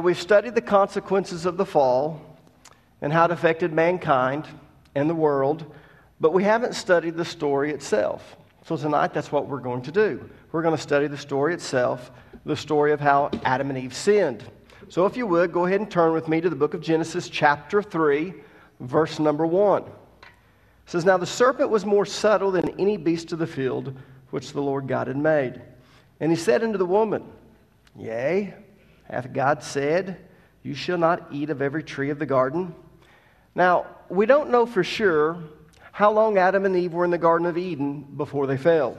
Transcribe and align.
Now, 0.00 0.06
we've 0.06 0.18
studied 0.18 0.54
the 0.54 0.62
consequences 0.62 1.44
of 1.44 1.58
the 1.58 1.66
fall 1.66 2.22
and 3.02 3.12
how 3.12 3.26
it 3.26 3.30
affected 3.32 3.70
mankind 3.70 4.46
and 4.94 5.10
the 5.10 5.14
world, 5.14 5.74
but 6.18 6.32
we 6.32 6.42
haven't 6.42 6.74
studied 6.74 7.18
the 7.18 7.24
story 7.26 7.70
itself. 7.70 8.38
So, 8.64 8.78
tonight, 8.78 9.12
that's 9.12 9.30
what 9.30 9.46
we're 9.46 9.60
going 9.60 9.82
to 9.82 9.92
do. 9.92 10.30
We're 10.52 10.62
going 10.62 10.74
to 10.74 10.80
study 10.80 11.06
the 11.06 11.18
story 11.18 11.52
itself, 11.52 12.12
the 12.46 12.56
story 12.56 12.92
of 12.92 13.00
how 13.00 13.30
Adam 13.44 13.68
and 13.68 13.78
Eve 13.78 13.94
sinned. 13.94 14.42
So, 14.88 15.04
if 15.04 15.18
you 15.18 15.26
would, 15.26 15.52
go 15.52 15.66
ahead 15.66 15.82
and 15.82 15.90
turn 15.90 16.14
with 16.14 16.28
me 16.28 16.40
to 16.40 16.48
the 16.48 16.56
book 16.56 16.72
of 16.72 16.80
Genesis, 16.80 17.28
chapter 17.28 17.82
3, 17.82 18.32
verse 18.80 19.18
number 19.18 19.46
1. 19.46 19.82
It 19.82 19.90
says, 20.86 21.04
Now 21.04 21.18
the 21.18 21.26
serpent 21.26 21.68
was 21.68 21.84
more 21.84 22.06
subtle 22.06 22.50
than 22.50 22.70
any 22.80 22.96
beast 22.96 23.32
of 23.32 23.38
the 23.38 23.46
field 23.46 23.94
which 24.30 24.54
the 24.54 24.62
Lord 24.62 24.88
God 24.88 25.08
had 25.08 25.18
made. 25.18 25.60
And 26.20 26.32
he 26.32 26.38
said 26.38 26.62
unto 26.62 26.78
the 26.78 26.86
woman, 26.86 27.22
Yea, 27.98 28.54
hath 29.10 29.32
God 29.32 29.62
said, 29.62 30.16
You 30.62 30.74
shall 30.74 30.98
not 30.98 31.28
eat 31.32 31.50
of 31.50 31.62
every 31.62 31.82
tree 31.82 32.10
of 32.10 32.18
the 32.18 32.26
garden? 32.26 32.74
Now, 33.54 33.86
we 34.08 34.26
don't 34.26 34.50
know 34.50 34.66
for 34.66 34.84
sure 34.84 35.42
how 35.92 36.12
long 36.12 36.38
Adam 36.38 36.64
and 36.64 36.76
Eve 36.76 36.92
were 36.92 37.04
in 37.04 37.10
the 37.10 37.18
Garden 37.18 37.46
of 37.46 37.58
Eden 37.58 38.02
before 38.16 38.46
they 38.46 38.56
fell, 38.56 38.96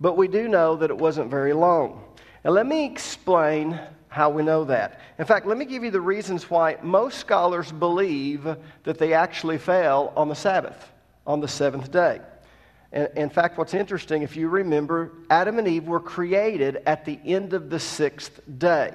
but 0.00 0.16
we 0.16 0.28
do 0.28 0.48
know 0.48 0.76
that 0.76 0.90
it 0.90 0.98
wasn't 0.98 1.30
very 1.30 1.52
long. 1.52 2.02
And 2.42 2.54
let 2.54 2.66
me 2.66 2.84
explain 2.84 3.80
how 4.08 4.30
we 4.30 4.42
know 4.42 4.64
that. 4.64 5.00
In 5.18 5.24
fact, 5.24 5.46
let 5.46 5.58
me 5.58 5.64
give 5.64 5.82
you 5.82 5.90
the 5.90 6.00
reasons 6.00 6.48
why 6.48 6.76
most 6.82 7.18
scholars 7.18 7.72
believe 7.72 8.44
that 8.84 8.98
they 8.98 9.12
actually 9.12 9.58
fell 9.58 10.12
on 10.16 10.28
the 10.28 10.34
Sabbath, 10.34 10.92
on 11.26 11.40
the 11.40 11.48
seventh 11.48 11.90
day. 11.90 12.20
In 13.16 13.28
fact, 13.28 13.58
what's 13.58 13.74
interesting, 13.74 14.22
if 14.22 14.36
you 14.36 14.48
remember, 14.48 15.10
Adam 15.28 15.58
and 15.58 15.66
Eve 15.66 15.88
were 15.88 15.98
created 15.98 16.80
at 16.86 17.04
the 17.04 17.18
end 17.24 17.52
of 17.52 17.70
the 17.70 17.80
sixth 17.80 18.40
day. 18.58 18.94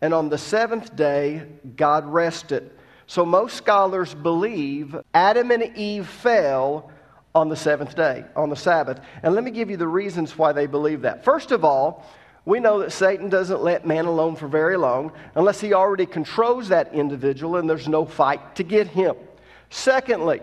And 0.00 0.14
on 0.14 0.28
the 0.28 0.38
seventh 0.38 0.94
day, 0.94 1.42
God 1.76 2.06
rested. 2.06 2.70
So 3.06 3.24
most 3.24 3.56
scholars 3.56 4.14
believe 4.14 4.96
Adam 5.14 5.50
and 5.50 5.76
Eve 5.76 6.06
fell 6.06 6.90
on 7.34 7.48
the 7.48 7.56
seventh 7.56 7.94
day, 7.94 8.24
on 8.36 8.50
the 8.50 8.56
Sabbath. 8.56 9.00
And 9.22 9.34
let 9.34 9.44
me 9.44 9.50
give 9.50 9.70
you 9.70 9.76
the 9.76 9.88
reasons 9.88 10.36
why 10.36 10.52
they 10.52 10.66
believe 10.66 11.02
that. 11.02 11.24
First 11.24 11.52
of 11.52 11.64
all, 11.64 12.04
we 12.44 12.60
know 12.60 12.80
that 12.80 12.92
Satan 12.92 13.28
doesn't 13.28 13.62
let 13.62 13.86
man 13.86 14.06
alone 14.06 14.36
for 14.36 14.48
very 14.48 14.76
long 14.76 15.12
unless 15.34 15.60
he 15.60 15.74
already 15.74 16.06
controls 16.06 16.68
that 16.68 16.94
individual 16.94 17.56
and 17.56 17.68
there's 17.68 17.88
no 17.88 18.04
fight 18.04 18.56
to 18.56 18.62
get 18.62 18.86
him. 18.86 19.16
Secondly, 19.70 20.40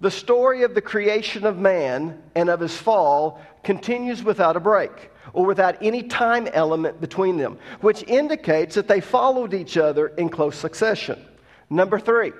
the 0.00 0.10
story 0.10 0.62
of 0.62 0.74
the 0.74 0.80
creation 0.80 1.44
of 1.44 1.58
man 1.58 2.22
and 2.34 2.48
of 2.48 2.60
his 2.60 2.76
fall 2.76 3.40
continues 3.62 4.22
without 4.22 4.56
a 4.56 4.60
break 4.60 5.09
or 5.32 5.46
without 5.46 5.76
any 5.82 6.02
time 6.02 6.48
element 6.52 7.00
between 7.00 7.36
them, 7.36 7.58
which 7.80 8.02
indicates 8.04 8.74
that 8.74 8.88
they 8.88 9.00
followed 9.00 9.54
each 9.54 9.76
other 9.76 10.08
in 10.08 10.28
close 10.28 10.56
succession. 10.56 11.24
Number 11.68 11.98
three, 11.98 12.32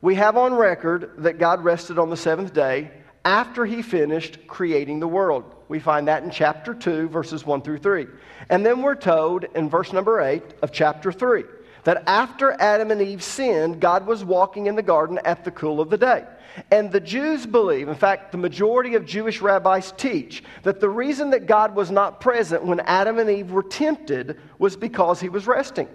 we 0.00 0.14
have 0.14 0.36
on 0.36 0.54
record 0.54 1.12
that 1.18 1.38
God 1.38 1.62
rested 1.62 1.98
on 1.98 2.10
the 2.10 2.16
seventh 2.16 2.54
day 2.54 2.90
after 3.24 3.66
he 3.66 3.82
finished 3.82 4.46
creating 4.46 5.00
the 5.00 5.08
world. 5.08 5.44
We 5.68 5.78
find 5.78 6.08
that 6.08 6.22
in 6.22 6.30
chapter 6.30 6.74
2, 6.74 7.08
verses 7.08 7.44
1 7.44 7.62
through 7.62 7.78
3. 7.78 8.06
And 8.48 8.64
then 8.64 8.82
we're 8.82 8.94
told 8.94 9.44
in 9.54 9.68
verse 9.68 9.92
number 9.92 10.20
8 10.20 10.42
of 10.62 10.72
chapter 10.72 11.12
3 11.12 11.44
that 11.84 12.02
after 12.08 12.52
Adam 12.60 12.90
and 12.90 13.00
Eve 13.00 13.22
sinned, 13.22 13.80
God 13.80 14.06
was 14.06 14.24
walking 14.24 14.66
in 14.66 14.76
the 14.76 14.82
garden 14.82 15.18
at 15.24 15.44
the 15.44 15.50
cool 15.50 15.80
of 15.80 15.90
the 15.90 15.98
day. 15.98 16.24
And 16.70 16.90
the 16.90 17.00
Jews 17.00 17.46
believe, 17.46 17.88
in 17.88 17.94
fact, 17.94 18.32
the 18.32 18.38
majority 18.38 18.94
of 18.94 19.06
Jewish 19.06 19.40
rabbis 19.40 19.92
teach, 19.92 20.42
that 20.62 20.80
the 20.80 20.88
reason 20.88 21.30
that 21.30 21.46
God 21.46 21.74
was 21.74 21.90
not 21.90 22.20
present 22.20 22.64
when 22.64 22.80
Adam 22.80 23.18
and 23.18 23.30
Eve 23.30 23.52
were 23.52 23.62
tempted 23.62 24.38
was 24.58 24.76
because 24.76 25.20
he 25.20 25.28
was 25.28 25.46
resting. 25.46 25.88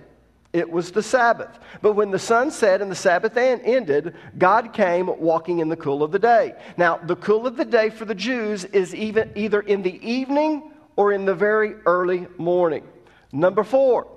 It 0.54 0.72
was 0.72 0.92
the 0.92 1.04
Sabbath. 1.04 1.60
But 1.82 1.94
when 1.94 2.12
the 2.12 2.20
sun 2.20 2.50
set 2.50 2.82
and 2.82 2.90
the 2.90 2.96
Sabbath 2.96 3.36
ended, 3.36 4.16
God 4.38 4.72
came 4.72 5.08
walking 5.20 5.60
in 5.60 5.68
the 5.68 5.76
cool 5.76 6.02
of 6.02 6.14
the 6.14 6.20
day. 6.20 6.56
Now, 6.78 6.96
the 6.96 7.18
cool 7.18 7.46
of 7.46 7.58
the 7.58 7.66
day 7.66 7.90
for 7.90 8.06
the 8.06 8.16
Jews 8.16 8.64
is 8.64 8.96
even, 8.96 9.32
either 9.36 9.60
in 9.60 9.82
the 9.82 10.00
evening 10.08 10.72
or 10.96 11.12
in 11.12 11.26
the 11.26 11.36
very 11.36 11.74
early 11.86 12.28
morning. 12.38 12.88
Number 13.34 13.66
four, 13.66 14.08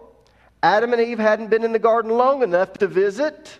Adam 0.62 0.92
and 0.92 1.02
Eve 1.02 1.19
hadn't 1.19 1.50
been 1.50 1.64
in 1.64 1.72
the 1.72 1.78
garden 1.78 2.10
long 2.10 2.42
enough 2.42 2.72
to 2.74 2.86
visit 2.86 3.58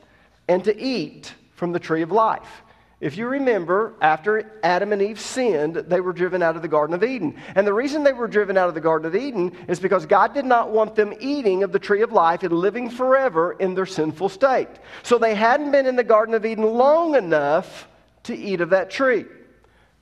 and 0.49 0.65
to 0.65 0.77
eat 0.77 1.35
from 1.53 1.73
the 1.73 1.79
tree 1.79 2.03
of 2.03 2.11
life. 2.11 2.63
If 3.01 3.17
you 3.17 3.29
remember, 3.29 3.95
after 4.01 4.59
Adam 4.65 4.93
and 4.93 5.01
Eve 5.01 5.21
sinned, 5.21 5.77
they 5.77 6.01
were 6.01 6.13
driven 6.13 6.43
out 6.43 6.57
of 6.57 6.63
the 6.63 6.69
Garden 6.69 6.97
of 6.97 7.05
Eden. 7.05 7.37
And 7.55 7.65
the 7.65 7.73
reason 7.73 8.03
they 8.03 8.13
were 8.13 8.27
driven 8.27 8.57
out 8.57 8.69
of 8.69 8.75
the 8.75 8.81
Garden 8.81 9.07
of 9.07 9.15
Eden 9.15 9.57
is 9.69 9.79
because 9.79 10.05
God 10.05 10.35
did 10.35 10.45
not 10.45 10.73
want 10.73 10.97
them 10.97 11.15
eating 11.21 11.63
of 11.63 11.71
the 11.71 11.79
tree 11.79 12.03
of 12.03 12.11
life 12.11 12.43
and 12.43 12.53
living 12.53 12.91
forever 12.91 13.53
in 13.53 13.77
their 13.77 13.87
sinful 13.87 14.31
state. 14.31 14.69
So 15.05 15.17
they 15.17 15.37
hadn't 15.37 15.71
been 15.71 15.87
in 15.87 15.95
the 15.95 16.03
Garden 16.03 16.35
of 16.35 16.45
Eden 16.45 16.65
long 16.65 17.15
enough 17.15 17.87
to 18.25 18.37
eat 18.37 18.61
of 18.61 18.71
that 18.71 18.91
tree. 18.91 19.27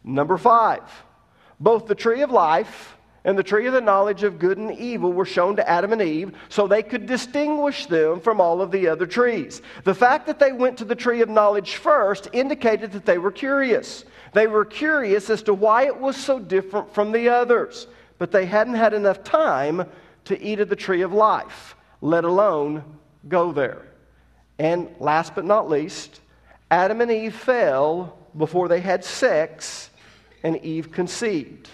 Number 0.03 0.39
five, 0.39 0.81
both 1.61 1.87
the 1.87 1.95
tree 1.95 2.23
of 2.23 2.31
life 2.31 2.96
and 3.27 3.37
the 3.37 3.43
tree 3.43 3.67
of 3.67 3.73
the 3.73 3.81
knowledge 3.81 4.23
of 4.23 4.39
good 4.39 4.57
and 4.57 4.71
evil 4.79 5.13
were 5.13 5.25
shown 5.25 5.57
to 5.57 5.69
Adam 5.69 5.93
and 5.93 6.01
Eve 6.01 6.33
so 6.49 6.67
they 6.67 6.83
could 6.83 7.07
distinguish 7.07 7.87
them 7.87 8.21
from 8.21 8.41
all 8.41 8.63
of 8.63 8.71
the 8.71 8.87
other 8.87 9.05
trees. 9.05 9.63
The 9.83 9.97
fact 9.97 10.29
that 10.29 10.39
they 10.39 10.53
went 10.53 10.79
to 10.79 10.85
the 10.85 10.95
tree 10.95 11.21
of 11.23 11.29
knowledge 11.29 11.75
first 11.75 12.29
indicated 12.33 12.93
that 12.93 13.05
they 13.05 13.19
were 13.19 13.33
curious. 13.33 14.05
They 14.33 14.47
were 14.47 14.65
curious 14.65 15.29
as 15.29 15.43
to 15.43 15.55
why 15.55 15.87
it 15.87 16.01
was 16.01 16.17
so 16.17 16.39
different 16.39 16.95
from 16.95 17.11
the 17.11 17.29
others, 17.29 17.89
but 18.19 18.31
they 18.31 18.47
hadn't 18.47 18.75
had 18.75 18.95
enough 18.95 19.25
time 19.25 19.87
to 20.27 20.41
eat 20.41 20.61
of 20.61 20.69
the 20.69 20.77
tree 20.77 21.03
of 21.03 21.13
life, 21.13 21.75
let 22.01 22.23
alone 22.23 22.85
go 23.29 23.51
there. 23.51 23.83
And 24.61 24.89
last 25.01 25.35
but 25.35 25.45
not 25.45 25.69
least, 25.69 26.21
Adam 26.71 27.01
and 27.01 27.11
Eve 27.11 27.35
fell 27.35 28.17
before 28.39 28.69
they 28.69 28.81
had 28.81 29.05
sex, 29.05 29.91
and 30.45 30.63
Eve 30.65 30.93
conceived. 30.93 31.69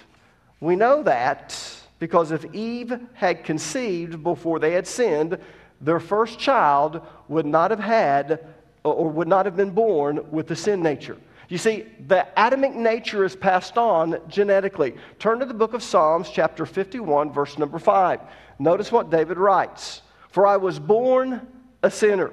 We 0.62 0.76
know 0.76 1.02
that 1.02 1.58
because 1.98 2.30
if 2.30 2.44
Eve 2.54 2.96
had 3.14 3.42
conceived 3.42 4.22
before 4.22 4.60
they 4.60 4.70
had 4.70 4.86
sinned, 4.86 5.36
their 5.80 5.98
first 5.98 6.38
child 6.38 7.00
would 7.26 7.46
not 7.46 7.72
have 7.72 7.80
had 7.80 8.46
or 8.84 9.10
would 9.10 9.26
not 9.26 9.44
have 9.44 9.56
been 9.56 9.72
born 9.72 10.30
with 10.30 10.46
the 10.46 10.54
sin 10.54 10.80
nature. 10.80 11.16
You 11.48 11.58
see, 11.58 11.86
the 12.06 12.28
Adamic 12.36 12.76
nature 12.76 13.24
is 13.24 13.34
passed 13.34 13.76
on 13.76 14.20
genetically. 14.28 14.94
Turn 15.18 15.40
to 15.40 15.46
the 15.46 15.52
book 15.52 15.74
of 15.74 15.82
Psalms, 15.82 16.30
chapter 16.30 16.64
51, 16.64 17.32
verse 17.32 17.58
number 17.58 17.80
5. 17.80 18.20
Notice 18.60 18.92
what 18.92 19.10
David 19.10 19.38
writes 19.38 20.02
For 20.28 20.46
I 20.46 20.58
was 20.58 20.78
born 20.78 21.44
a 21.82 21.90
sinner. 21.90 22.30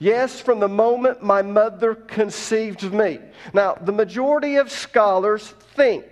Yes, 0.00 0.40
from 0.40 0.58
the 0.58 0.68
moment 0.68 1.22
my 1.22 1.42
mother 1.42 1.94
conceived 1.94 2.92
me. 2.92 3.20
Now, 3.54 3.74
the 3.74 3.92
majority 3.92 4.56
of 4.56 4.68
scholars 4.68 5.54
think 5.76 6.04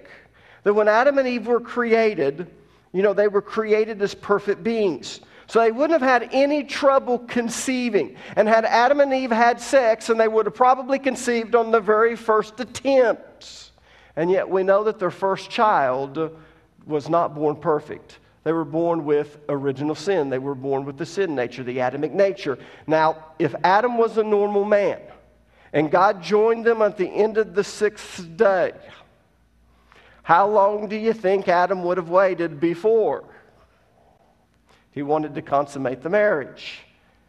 that 0.67 0.75
when 0.75 0.89
Adam 0.89 1.17
and 1.19 1.29
Eve 1.29 1.47
were 1.47 1.61
created, 1.61 2.51
you 2.93 3.01
know, 3.01 3.13
they 3.13 3.29
were 3.29 3.41
created 3.41 4.03
as 4.03 4.17
perfect 4.17 4.65
beings. 4.65 5.21
So 5.47 5.61
they 5.61 5.71
wouldn't 5.71 6.03
have 6.03 6.23
had 6.23 6.31
any 6.33 6.65
trouble 6.65 7.21
conceiving. 7.21 8.17
And 8.35 8.49
had 8.49 8.65
Adam 8.65 8.99
and 8.99 9.15
Eve 9.15 9.31
had 9.31 9.61
sex, 9.61 10.09
and 10.09 10.19
they 10.19 10.27
would 10.27 10.45
have 10.45 10.57
probably 10.57 10.99
conceived 10.99 11.55
on 11.55 11.71
the 11.71 11.79
very 11.79 12.17
first 12.17 12.59
attempt. 12.59 13.71
And 14.17 14.29
yet 14.29 14.51
we 14.51 14.65
know 14.65 14.83
that 14.83 14.99
their 14.99 15.13
first 15.13 15.51
child 15.51 16.37
was 16.85 17.09
not 17.09 17.37
born 17.37 17.55
perfect. 17.55 18.19
They 18.43 18.51
were 18.51 18.65
born 18.65 19.05
with 19.05 19.39
original 19.49 19.95
sin. 19.95 20.31
They 20.31 20.41
were 20.41 20.57
born 20.57 20.85
with 20.85 20.99
the 20.99 21.07
sin 21.07 21.37
nature, 21.37 21.63
the 21.63 21.79
Adamic 21.79 22.13
nature. 22.13 22.59
Now, 22.89 23.25
if 23.39 23.55
Adam 23.63 23.99
was 23.99 24.19
a 24.19 24.25
normal 24.25 24.65
man, 24.65 24.99
and 25.73 25.93
God 25.93 26.25
joined 26.25 26.65
them 26.65 26.83
at 26.83 26.97
the 26.97 27.07
end 27.07 27.39
of 27.39 27.55
the 27.55 27.63
sixth 27.63 28.37
day, 28.37 28.73
how 30.27 30.49
long 30.49 30.89
do 30.89 30.97
you 30.97 31.13
think 31.13 31.47
Adam 31.47 31.85
would 31.85 31.99
have 31.99 32.09
waited 32.09 32.59
before? 32.59 33.23
He 34.91 35.05
wanted 35.05 35.37
to 35.37 35.41
consummate 35.41 36.03
the 36.03 36.09
marriage. 36.11 36.81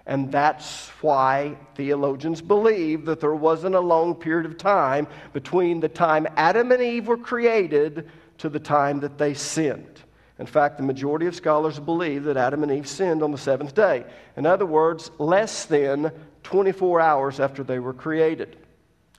And 0.08 0.32
that's 0.32 0.90
why 1.02 1.58
theologians 1.76 2.42
believe 2.42 3.06
that 3.06 3.20
there 3.20 3.36
wasn't 3.36 3.76
a 3.76 3.80
long 3.80 4.16
period 4.16 4.48
of 4.48 4.58
time 4.58 5.06
between 5.32 5.80
the 5.80 5.88
time 5.88 6.26
Adam 6.38 6.72
and 6.72 6.82
Eve 6.82 7.08
were 7.08 7.18
created 7.18 8.10
to 8.40 8.50
the 8.50 8.60
time 8.60 9.00
that 9.02 9.20
they 9.20 9.36
sinned. 9.36 10.02
In 10.40 10.48
fact, 10.48 10.78
the 10.78 10.84
majority 10.84 11.28
of 11.28 11.36
scholars 11.36 11.80
believe 11.80 12.24
that 12.24 12.36
Adam 12.36 12.64
and 12.64 12.72
Eve 12.72 12.88
sinned 12.88 13.22
on 13.22 13.32
the 13.32 13.38
seventh 13.38 13.76
day. 13.76 14.06
In 14.38 14.48
other 14.48 14.66
words, 14.66 15.12
less 15.20 15.66
than 15.66 16.12
24 16.42 17.00
hours 17.00 17.40
after 17.40 17.64
they 17.64 17.78
were 17.78 17.94
created. 17.94 18.58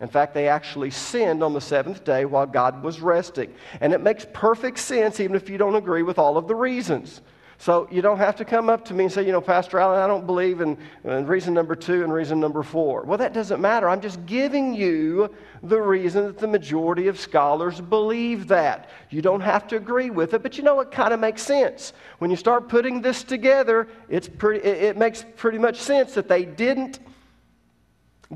In 0.00 0.08
fact, 0.08 0.32
they 0.32 0.48
actually 0.48 0.90
sinned 0.90 1.42
on 1.42 1.52
the 1.52 1.60
seventh 1.60 2.04
day 2.04 2.24
while 2.24 2.46
God 2.46 2.82
was 2.84 3.00
resting. 3.00 3.52
And 3.80 3.92
it 3.92 4.00
makes 4.00 4.26
perfect 4.32 4.78
sense, 4.78 5.18
even 5.18 5.34
if 5.34 5.50
you 5.50 5.58
don't 5.58 5.74
agree 5.74 6.02
with 6.02 6.18
all 6.18 6.36
of 6.36 6.46
the 6.46 6.54
reasons. 6.54 7.20
So 7.60 7.88
you 7.90 8.02
don't 8.02 8.18
have 8.18 8.36
to 8.36 8.44
come 8.44 8.70
up 8.70 8.84
to 8.84 8.94
me 8.94 9.04
and 9.04 9.12
say, 9.12 9.26
you 9.26 9.32
know, 9.32 9.40
Pastor 9.40 9.80
Allen, 9.80 9.98
I 9.98 10.06
don't 10.06 10.26
believe 10.26 10.60
in, 10.60 10.78
in, 11.02 11.26
reason 11.26 11.52
number 11.52 11.74
two 11.74 12.04
and 12.04 12.12
reason 12.12 12.38
number 12.38 12.62
four. 12.62 13.02
Well, 13.02 13.18
that 13.18 13.32
doesn't 13.32 13.60
matter. 13.60 13.88
I'm 13.88 14.00
just 14.00 14.24
giving 14.26 14.72
you 14.74 15.34
the 15.64 15.80
reason 15.80 16.26
that 16.26 16.38
the 16.38 16.46
majority 16.46 17.08
of 17.08 17.18
scholars 17.18 17.80
believe 17.80 18.46
that. 18.46 18.88
You 19.10 19.22
don't 19.22 19.40
have 19.40 19.66
to 19.68 19.76
agree 19.76 20.10
with 20.10 20.34
it, 20.34 20.44
but 20.44 20.56
you 20.56 20.62
know, 20.62 20.78
it 20.78 20.92
kind 20.92 21.12
of 21.12 21.18
makes 21.18 21.42
sense. 21.42 21.94
When 22.18 22.30
you 22.30 22.36
start 22.36 22.68
putting 22.68 23.02
this 23.02 23.24
together, 23.24 23.88
it's 24.08 24.28
pretty, 24.28 24.64
it, 24.64 24.82
it 24.84 24.96
makes 24.96 25.24
pretty 25.34 25.58
much 25.58 25.80
sense 25.80 26.14
that 26.14 26.28
they 26.28 26.44
didn't 26.44 27.00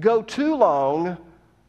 go 0.00 0.22
too 0.22 0.56
long 0.56 1.16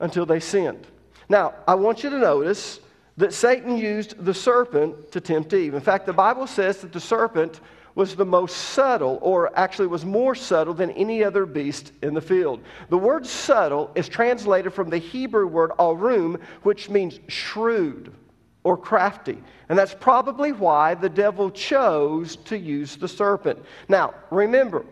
until 0.04 0.26
they 0.26 0.40
sinned. 0.40 0.86
Now, 1.30 1.54
I 1.66 1.76
want 1.76 2.04
you 2.04 2.10
to 2.10 2.20
notice 2.20 2.82
that 3.16 3.34
Satan 3.34 3.78
used 3.78 4.24
the 4.24 4.34
serpent 4.34 5.12
to 5.14 5.22
tempt 5.22 5.54
Eve. 5.54 5.74
In 5.74 5.82
fact, 5.82 6.06
the 6.06 6.14
Bible 6.14 6.46
says 6.46 6.78
that 6.80 6.92
the 6.92 7.00
serpent 7.00 7.62
was 7.96 8.16
the 8.16 8.26
most 8.26 8.58
subtle, 8.58 9.20
or 9.22 9.58
actually 9.58 9.88
was 9.88 10.04
more 10.04 10.36
subtle 10.36 10.74
than 10.74 10.92
any 10.92 11.24
other 11.24 11.46
beast 11.46 11.94
in 12.02 12.14
the 12.14 12.22
field. 12.22 12.60
The 12.90 12.98
word 12.98 13.26
subtle 13.26 13.92
is 13.96 14.10
translated 14.10 14.74
from 14.74 14.90
the 14.90 14.98
Hebrew 14.98 15.48
word 15.48 15.72
arum, 15.80 16.40
which 16.64 16.90
means 16.90 17.20
shrewd 17.30 18.12
or 18.64 18.76
crafty. 18.76 19.42
And 19.70 19.78
that's 19.78 19.94
probably 19.94 20.52
why 20.52 20.96
the 20.96 21.10
devil 21.10 21.50
chose 21.50 22.36
to 22.38 22.58
use 22.58 22.98
the 22.98 23.08
serpent. 23.08 23.64
Now, 23.88 24.16
remember, 24.32 24.86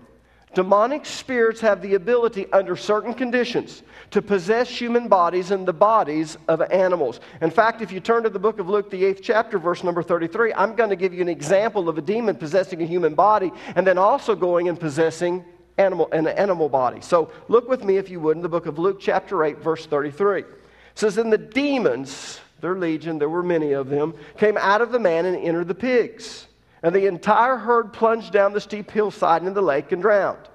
Demonic 0.54 1.06
spirits 1.06 1.62
have 1.62 1.82
the 1.82 1.96
ability, 1.96 2.52
under 2.52 2.76
certain 2.76 3.14
conditions, 3.14 3.84
to 4.10 4.22
possess 4.22 4.68
human 4.68 5.08
bodies 5.08 5.52
and 5.52 5.66
the 5.66 5.74
bodies 5.74 6.38
of 6.50 6.62
animals. 6.62 7.22
In 7.42 7.50
fact, 7.50 7.82
if 7.82 7.92
you 7.92 8.02
turn 8.02 8.24
to 8.24 8.30
the 8.30 8.40
book 8.40 8.60
of 8.60 8.68
Luke, 8.68 8.90
the 8.90 9.06
eighth 9.06 9.22
chapter, 9.24 9.58
verse 9.58 9.82
number 9.82 10.04
33, 10.04 10.54
I'm 10.54 10.76
going 10.76 10.90
to 10.90 10.98
give 10.98 11.14
you 11.14 11.22
an 11.22 11.30
example 11.30 11.88
of 11.88 11.98
a 11.98 12.02
demon 12.02 12.36
possessing 12.36 12.82
a 12.82 12.86
human 12.86 13.16
body 13.16 13.52
and 13.76 13.88
then 13.88 13.98
also 13.98 14.36
going 14.36 14.68
and 14.68 14.78
possessing 14.78 15.46
animal, 15.78 16.10
an 16.12 16.28
animal 16.28 16.68
body. 16.68 17.00
So 17.00 17.32
look 17.48 17.70
with 17.70 17.86
me, 17.86 17.96
if 17.96 18.10
you 18.10 18.20
would, 18.20 18.36
in 18.36 18.44
the 18.44 18.50
book 18.50 18.66
of 18.66 18.78
Luke, 18.78 19.00
chapter 19.00 19.46
8, 19.46 19.60
verse 19.60 19.86
33. 19.86 20.42
It 20.42 20.48
says, 20.96 21.18
And 21.18 21.32
the 21.32 21.38
demons, 21.38 22.42
their 22.60 22.76
legion, 22.76 23.20
there 23.20 23.30
were 23.30 23.44
many 23.44 23.72
of 23.72 23.88
them, 23.88 24.14
came 24.38 24.58
out 24.58 24.82
of 24.82 24.92
the 24.92 25.00
man 25.00 25.26
and 25.26 25.38
entered 25.38 25.70
the 25.70 25.76
pigs. 25.76 26.48
And 26.84 26.96
the 26.96 27.06
entire 27.06 27.58
herd 27.58 27.94
plunged 27.94 28.34
down 28.34 28.54
the 28.54 28.62
steep 28.62 28.90
hillside 28.90 29.42
into 29.42 29.54
the 29.54 29.62
lake 29.62 29.92
and 29.92 30.02
drowned. 30.02 30.50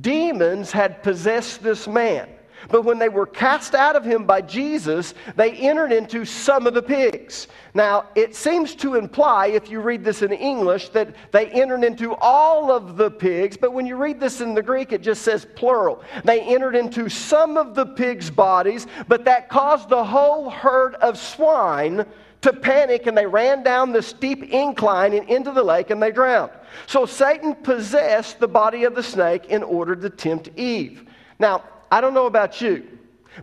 Demons 0.00 0.70
had 0.70 1.02
possessed 1.02 1.62
this 1.62 1.88
man. 1.88 2.28
But 2.68 2.82
when 2.82 2.98
they 2.98 3.08
were 3.08 3.26
cast 3.26 3.74
out 3.74 3.96
of 3.96 4.04
him 4.04 4.24
by 4.24 4.42
Jesus, 4.42 5.14
they 5.36 5.52
entered 5.52 5.92
into 5.92 6.24
some 6.24 6.66
of 6.66 6.74
the 6.74 6.82
pigs. 6.82 7.48
Now, 7.72 8.06
it 8.14 8.34
seems 8.36 8.74
to 8.76 8.96
imply, 8.96 9.46
if 9.48 9.70
you 9.70 9.80
read 9.80 10.04
this 10.04 10.22
in 10.22 10.32
English, 10.32 10.90
that 10.90 11.14
they 11.32 11.46
entered 11.46 11.84
into 11.84 12.14
all 12.16 12.70
of 12.70 12.96
the 12.96 13.10
pigs, 13.10 13.56
but 13.56 13.72
when 13.72 13.86
you 13.86 13.96
read 13.96 14.20
this 14.20 14.40
in 14.42 14.54
the 14.54 14.62
Greek, 14.62 14.92
it 14.92 15.00
just 15.00 15.22
says 15.22 15.46
plural. 15.54 16.02
They 16.24 16.40
entered 16.40 16.76
into 16.76 17.08
some 17.08 17.56
of 17.56 17.74
the 17.74 17.86
pigs' 17.86 18.30
bodies, 18.30 18.86
but 19.08 19.24
that 19.24 19.48
caused 19.48 19.88
the 19.88 20.04
whole 20.04 20.50
herd 20.50 20.96
of 20.96 21.18
swine 21.18 22.04
to 22.42 22.52
panic 22.52 23.06
and 23.06 23.16
they 23.16 23.26
ran 23.26 23.62
down 23.62 23.92
the 23.92 24.02
steep 24.02 24.44
incline 24.44 25.12
and 25.12 25.28
into 25.28 25.52
the 25.52 25.62
lake 25.62 25.90
and 25.90 26.02
they 26.02 26.10
drowned. 26.10 26.52
So 26.86 27.04
Satan 27.06 27.54
possessed 27.54 28.40
the 28.40 28.48
body 28.48 28.84
of 28.84 28.94
the 28.94 29.02
snake 29.02 29.46
in 29.46 29.62
order 29.62 29.94
to 29.96 30.10
tempt 30.10 30.48
Eve. 30.56 31.04
Now, 31.38 31.64
I 31.90 32.00
don't 32.00 32.14
know 32.14 32.26
about 32.26 32.60
you, 32.60 32.86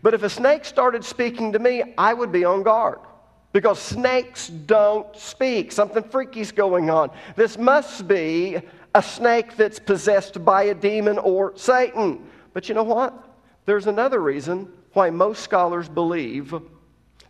but 0.01 0.13
if 0.13 0.23
a 0.23 0.29
snake 0.29 0.65
started 0.65 1.03
speaking 1.03 1.51
to 1.53 1.59
me, 1.59 1.93
I 1.97 2.13
would 2.13 2.31
be 2.31 2.45
on 2.45 2.63
guard 2.63 2.99
because 3.53 3.79
snakes 3.79 4.47
don't 4.47 5.15
speak. 5.15 5.71
Something 5.71 6.03
freaky's 6.03 6.51
going 6.51 6.89
on. 6.89 7.11
This 7.35 7.57
must 7.57 8.07
be 8.07 8.61
a 8.95 9.03
snake 9.03 9.55
that's 9.57 9.79
possessed 9.79 10.43
by 10.43 10.63
a 10.63 10.73
demon 10.73 11.17
or 11.19 11.55
Satan. 11.55 12.27
But 12.53 12.67
you 12.67 12.75
know 12.75 12.83
what? 12.83 13.13
There's 13.65 13.87
another 13.87 14.19
reason 14.19 14.71
why 14.93 15.09
most 15.09 15.43
scholars 15.43 15.87
believe 15.89 16.53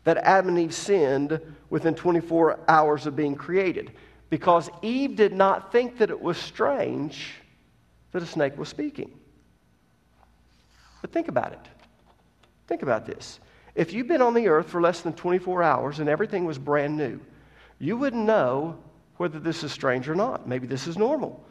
that 0.03 0.17
Adam 0.17 0.49
and 0.49 0.59
Eve 0.59 0.73
sinned 0.73 1.41
within 1.69 1.95
24 1.95 2.59
hours 2.67 3.05
of 3.05 3.15
being 3.15 3.35
created 3.35 3.91
because 4.29 4.69
Eve 4.81 5.15
did 5.15 5.33
not 5.33 5.71
think 5.71 5.97
that 5.99 6.09
it 6.09 6.21
was 6.21 6.37
strange 6.37 7.33
that 8.11 8.21
a 8.21 8.25
snake 8.25 8.57
was 8.57 8.69
speaking. 8.69 9.11
But 11.01 11.11
think 11.11 11.27
about 11.27 11.53
it. 11.53 11.67
Think 12.67 12.81
about 12.81 13.05
this. 13.05 13.39
If 13.75 13.93
you've 13.93 14.07
been 14.07 14.21
on 14.21 14.33
the 14.33 14.47
earth 14.47 14.69
for 14.69 14.81
less 14.81 15.01
than 15.01 15.13
24 15.13 15.63
hours 15.63 15.99
and 15.99 16.09
everything 16.09 16.45
was 16.45 16.57
brand 16.57 16.97
new, 16.97 17.19
you 17.79 17.95
wouldn't 17.95 18.25
know 18.25 18.77
whether 19.17 19.39
this 19.39 19.63
is 19.63 19.71
strange 19.71 20.09
or 20.09 20.15
not. 20.15 20.47
Maybe 20.47 20.67
this 20.67 20.87
is 20.87 20.97
normal. 20.97 21.45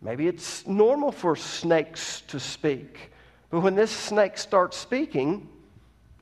Maybe 0.00 0.26
it's 0.26 0.66
normal 0.66 1.12
for 1.12 1.36
snakes 1.36 2.22
to 2.28 2.40
speak. 2.40 3.12
But 3.50 3.60
when 3.60 3.74
this 3.74 3.90
snake 3.90 4.38
starts 4.38 4.76
speaking, 4.76 5.48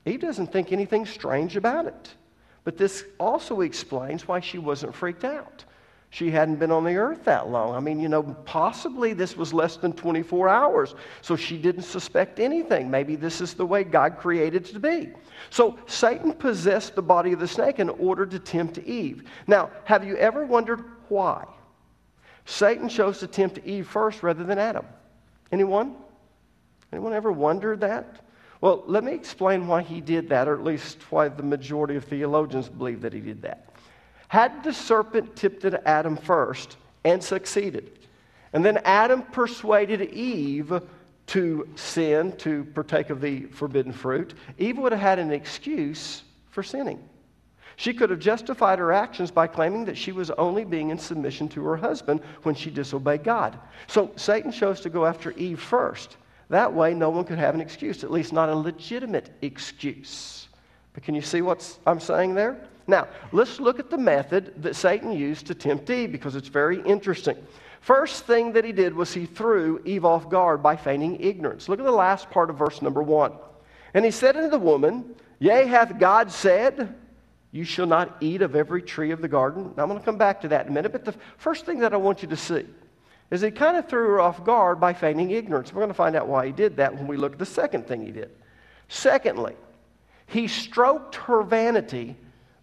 Eve 0.05 0.21
doesn't 0.21 0.53
think 0.53 0.73
anything 0.73 1.07
strange 1.07 1.57
about 1.57 1.87
it. 1.87 2.15
But 2.65 2.77
this 2.77 3.05
also 3.19 3.63
explains 3.63 4.29
why 4.29 4.41
she 4.41 4.59
wasn't 4.59 4.95
freaked 4.95 5.25
out. 5.25 5.65
She 6.13 6.31
hadn't 6.31 6.57
been 6.57 6.73
on 6.73 6.83
the 6.83 6.97
earth 6.97 7.25
that 7.25 7.49
long. 7.49 7.75
I 7.75 7.79
mean, 7.79 8.01
you 8.01 8.09
know, 8.09 8.25
possibly 8.45 9.13
this 9.13 9.37
was 9.37 9.55
less 9.55 9.77
than 9.77 9.93
24 9.93 10.49
hours, 10.49 10.97
so 11.23 11.37
she 11.37 11.57
didn't 11.57 11.85
suspect 11.85 12.41
anything. 12.41 12.91
Maybe 12.91 13.15
this 13.15 13.41
is 13.41 13.55
the 13.55 13.65
way 13.65 13.85
God 13.85 14.19
created 14.19 14.67
it 14.67 14.73
to 14.73 14.81
be. 14.81 15.13
So 15.51 15.79
Satan 15.87 16.33
possessed 16.33 16.97
the 16.97 17.03
body 17.03 17.33
of 17.33 17.39
the 17.39 17.47
snake 17.47 17.79
in 17.79 17.89
order 17.89 18.27
to 18.27 18.41
tempt 18.41 18.79
Eve. 18.79 19.23
Now, 19.47 19.71
have 19.85 20.05
you 20.05 20.17
ever 20.17 20.45
wondered 20.45 20.85
why? 21.09 21.47
Satan 22.45 22.89
chose 22.89 23.21
to 23.21 23.29
tempt 23.29 23.61
Eve 23.65 23.87
first 23.87 24.25
rather 24.25 24.43
than 24.43 24.59
Adam. 24.59 24.87
Anyone? 25.53 25.95
Anyone 26.93 27.13
ever 27.13 27.31
wondered 27.31 27.81
that? 27.81 28.21
Well, 28.61 28.85
let 28.87 29.05
me 29.05 29.13
explain 29.13 29.67
why 29.67 29.83
he 29.83 30.01
did 30.01 30.29
that, 30.29 30.47
or 30.47 30.55
at 30.55 30.65
least 30.65 30.99
why 31.11 31.29
the 31.29 31.43
majority 31.43 31.97
of 31.97 32.05
theologians 32.05 32.69
believe 32.69 33.01
that 33.03 33.13
he 33.13 33.21
did 33.21 33.43
that. 33.43 33.71
Had 34.29 34.63
the 34.63 34.73
serpent 34.73 35.35
tempted 35.35 35.81
Adam 35.87 36.17
first 36.17 36.77
and 37.05 37.23
succeeded, 37.23 37.99
and 38.53 38.65
then 38.65 38.79
Adam 38.85 39.23
persuaded 39.23 40.03
Eve 40.13 40.83
to 41.29 41.69
sin, 41.77 42.33
to 42.39 42.65
partake 42.75 43.11
of 43.11 43.21
the 43.21 43.47
forbidden 43.47 43.93
fruit, 43.93 44.35
Eve 44.59 44.79
would 44.79 44.93
have 44.93 45.01
had 45.01 45.19
an 45.19 45.33
excuse 45.33 46.23
for 46.51 46.63
sinning. 46.63 47.03
She 47.77 47.95
could 47.95 48.11
have 48.11 48.19
justified 48.19 48.79
her 48.79 48.93
actions 48.93 49.31
by 49.31 49.47
claiming 49.47 49.87
that 49.87 49.97
she 49.97 50.13
was 50.13 50.31
only 50.33 50.65
being 50.65 50.91
in 50.91 50.99
submission 50.99 51.49
to 51.51 51.65
her 51.65 51.77
husband 51.77 52.21
when 52.43 52.55
she 52.55 52.69
disobeyed 52.69 53.25
God. 53.25 53.59
So 53.87 54.11
Satan 54.17 54.53
chose 54.53 54.81
to 54.83 54.91
go 54.91 55.07
after 55.07 55.31
Eve 55.33 55.61
first. 55.61 56.19
That 56.51 56.75
way, 56.75 56.95
no 56.95 57.11
one 57.11 57.25
could 57.25 57.39
have 57.39 57.55
an 57.55 57.61
excuse, 57.61 58.03
at 58.03 58.11
least 58.11 58.33
not 58.33 58.49
a 58.49 58.55
legitimate 58.55 59.31
excuse. 59.41 60.49
But 60.93 61.05
can 61.05 61.15
you 61.15 61.23
see 61.23 61.43
what 61.43 61.79
I'm 61.87 62.01
saying 62.01 62.35
there? 62.35 62.61
Now, 62.89 63.07
let's 63.31 63.61
look 63.61 63.79
at 63.79 63.89
the 63.89 63.97
method 63.97 64.61
that 64.63 64.75
Satan 64.75 65.13
used 65.13 65.47
to 65.47 65.55
tempt 65.55 65.89
Eve 65.89 66.11
because 66.11 66.35
it's 66.35 66.49
very 66.49 66.83
interesting. 66.83 67.37
First 67.81 68.27
thing 68.27 68.53
that 68.53 68.65
he 68.65 68.73
did 68.73 68.95
was 68.95 69.15
he 69.15 69.27
threw 69.27 69.81
Eve 69.85 70.05
off 70.05 70.29
guard 70.29 70.61
by 70.61 70.75
feigning 70.75 71.21
ignorance. 71.21 71.69
Look 71.69 71.79
at 71.79 71.85
the 71.85 71.93
last 71.93 72.29
part 72.31 72.51
of 72.51 72.59
verse 72.59 72.83
number 72.83 73.03
one. 73.03 73.33
And 73.95 74.05
he 74.05 74.11
said 74.11 74.37
unto 74.37 74.51
the 74.51 74.59
woman, 74.59 75.15
Yea, 75.39 75.67
hath 75.67 76.01
God 76.01 76.33
said, 76.33 76.95
You 77.53 77.63
shall 77.63 77.87
not 77.87 78.17
eat 78.21 78.43
of 78.43 78.57
every 78.57 78.83
tree 78.83 79.13
of 79.13 79.23
the 79.23 79.29
garden? 79.29 79.73
Now, 79.77 79.85
I'm 79.85 79.89
going 79.89 80.01
to 80.01 80.05
come 80.05 80.19
back 80.19 80.41
to 80.41 80.49
that 80.49 80.67
in 80.67 80.73
a 80.73 80.75
minute, 80.75 80.91
but 80.91 81.05
the 81.05 81.15
first 81.39 81.65
thing 81.65 81.79
that 81.79 81.95
I 81.95 81.97
want 81.97 82.23
you 82.23 82.29
to 82.29 82.37
see 82.37 82.67
is 83.31 83.41
he 83.41 83.51
kind 83.51 83.77
of 83.77 83.89
threw 83.89 84.09
her 84.09 84.21
off 84.21 84.45
guard 84.45 84.81
by 84.81 84.93
feigning 84.93 85.31
ignorance. 85.31 85.73
We're 85.73 85.81
going 85.81 85.89
to 85.89 85.95
find 85.95 86.17
out 86.17 86.27
why 86.27 86.47
he 86.47 86.53
did 86.53 86.77
that 86.77 86.95
when 86.95 87.07
we 87.07 87.17
look 87.17 87.33
at 87.33 87.39
the 87.39 87.47
second 87.47 87.87
thing 87.87 88.05
he 88.05 88.11
did. 88.11 88.31
Secondly, 88.89 89.55
he 90.27 90.49
stroked 90.49 91.15
her 91.15 91.43
vanity 91.43 92.17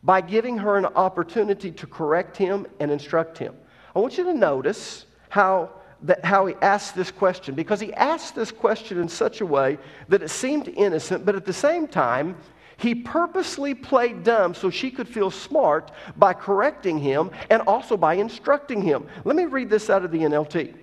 by 0.03 0.21
giving 0.21 0.57
her 0.57 0.77
an 0.77 0.86
opportunity 0.86 1.71
to 1.71 1.88
correct 1.88 2.38
him 2.38 2.67
and 2.79 2.91
instruct 2.91 3.38
him. 3.38 3.55
I 3.95 4.00
want 4.00 4.17
you 4.17 4.24
to 4.25 4.33
notice 4.33 5.05
how, 5.29 5.69
that, 6.03 6.24
how 6.24 6.45
he 6.45 6.55
asked 6.62 6.95
this 6.95 7.12
question, 7.12 7.55
because 7.55 7.79
he 7.79 7.93
asked 7.93 8.36
this 8.36 8.51
question 8.51 9.00
in 9.00 9.09
such 9.09 9.41
a 9.41 9.45
way 9.45 9.77
that 10.09 10.21
it 10.21 10.29
seemed 10.29 10.67
innocent, 10.67 11.25
but 11.25 11.36
at 11.36 11.45
the 11.45 11.53
same 11.53 11.88
time, 11.88 12.38
he 12.77 12.93
purposely 12.93 13.74
played 13.74 14.24
dumb 14.24 14.53
so 14.53 14.69
she 14.69 14.91
could 14.91 15.07
feel 15.07 15.31
smart 15.31 15.91
by 16.15 16.34
correcting 16.34 17.00
him 17.00 17.31
and 17.50 17.62
also 17.63 17.98
by 17.98 18.13
instructing 18.13 18.81
him. 18.81 19.07
Let 19.25 19.36
me 19.36 19.46
read 19.46 19.69
this 19.69 19.89
out 19.89 20.05
of 20.05 20.12
the 20.12 20.19
NLT. 20.19 20.75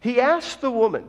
He 0.00 0.20
asked 0.20 0.60
the 0.60 0.70
woman, 0.70 1.08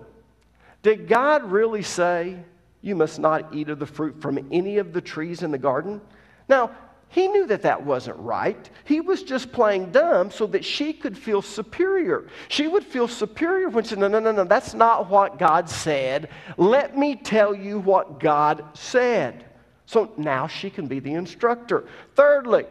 Did 0.83 1.07
God 1.07 1.45
really 1.45 1.83
say 1.83 2.37
you 2.81 2.95
must 2.95 3.17
not 3.17 3.53
eat 3.53 3.69
of 3.69 3.79
the 3.79 3.85
fruit 3.85 4.21
from 4.21 4.37
any 4.51 4.77
of 4.77 4.91
the 4.91 5.01
trees 5.01 5.41
in 5.41 5.51
the 5.51 5.57
garden? 5.57 6.01
Now, 6.49 6.71
he 7.07 7.29
knew 7.29 7.47
that 7.47 7.61
that 7.61 7.85
wasn't 7.85 8.17
right. 8.17 8.69
He 8.83 8.99
was 8.99 9.23
just 9.23 9.53
playing 9.53 9.91
dumb 9.91 10.31
so 10.31 10.47
that 10.47 10.65
she 10.65 10.91
could 10.91 11.17
feel 11.17 11.41
superior. 11.41 12.27
She 12.49 12.67
would 12.67 12.83
feel 12.83 13.07
superior 13.07 13.69
when 13.69 13.85
she 13.85 13.91
said, 13.91 13.99
No, 13.99 14.09
no, 14.09 14.19
no, 14.19 14.33
no, 14.33 14.43
that's 14.43 14.73
not 14.73 15.09
what 15.09 15.39
God 15.39 15.69
said. 15.69 16.27
Let 16.57 16.97
me 16.97 17.15
tell 17.15 17.55
you 17.55 17.79
what 17.79 18.19
God 18.19 18.65
said. 18.73 19.45
So 19.85 20.11
now 20.17 20.47
she 20.47 20.69
can 20.69 20.87
be 20.87 20.99
the 20.99 21.13
instructor. 21.13 21.85
Thirdly, 22.15 22.65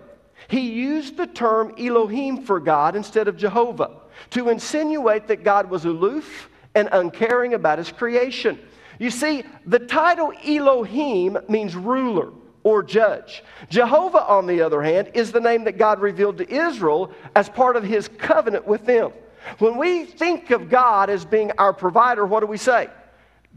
he 0.49 0.73
used 0.73 1.16
the 1.16 1.26
term 1.26 1.75
Elohim 1.78 2.44
for 2.44 2.61
God 2.61 2.97
instead 2.97 3.28
of 3.28 3.37
Jehovah. 3.37 4.00
to 4.30 4.49
insinuate 4.49 5.26
that 5.28 5.44
God 5.44 5.71
was 5.71 5.85
aloof 5.85 6.49
and 6.75 6.88
uncaring 6.92 7.54
about 7.54 7.78
his 7.78 7.92
creation. 7.92 8.59
You 8.99 9.11
see, 9.11 9.44
the 9.66 9.78
title 9.78 10.33
Elohim 10.44 11.38
means 11.49 11.75
ruler 11.75 12.30
or 12.62 12.83
judge. 12.83 13.42
Jehovah, 13.68 14.26
on 14.26 14.47
the 14.47 14.62
other 14.62 14.83
hand, 14.83 15.11
is 15.14 15.33
the 15.33 15.40
name 15.40 15.64
that 15.64 15.78
God 15.78 16.00
revealed 16.00 16.38
to 16.38 16.50
Israel 16.50 17.12
as 17.37 17.49
part 17.49 17.76
of 17.76 17.85
his 17.85 18.09
covenant 18.09 18.66
with 18.66 18.87
them. 18.87 19.12
When 19.59 19.76
we 19.76 20.04
think 20.04 20.50
of 20.50 20.71
God 20.71 21.11
as 21.11 21.25
being 21.25 21.52
our 21.59 21.73
provider, 21.73 22.25
what 22.25 22.40
do 22.40 22.47
we 22.47 22.56
say? 22.56 22.88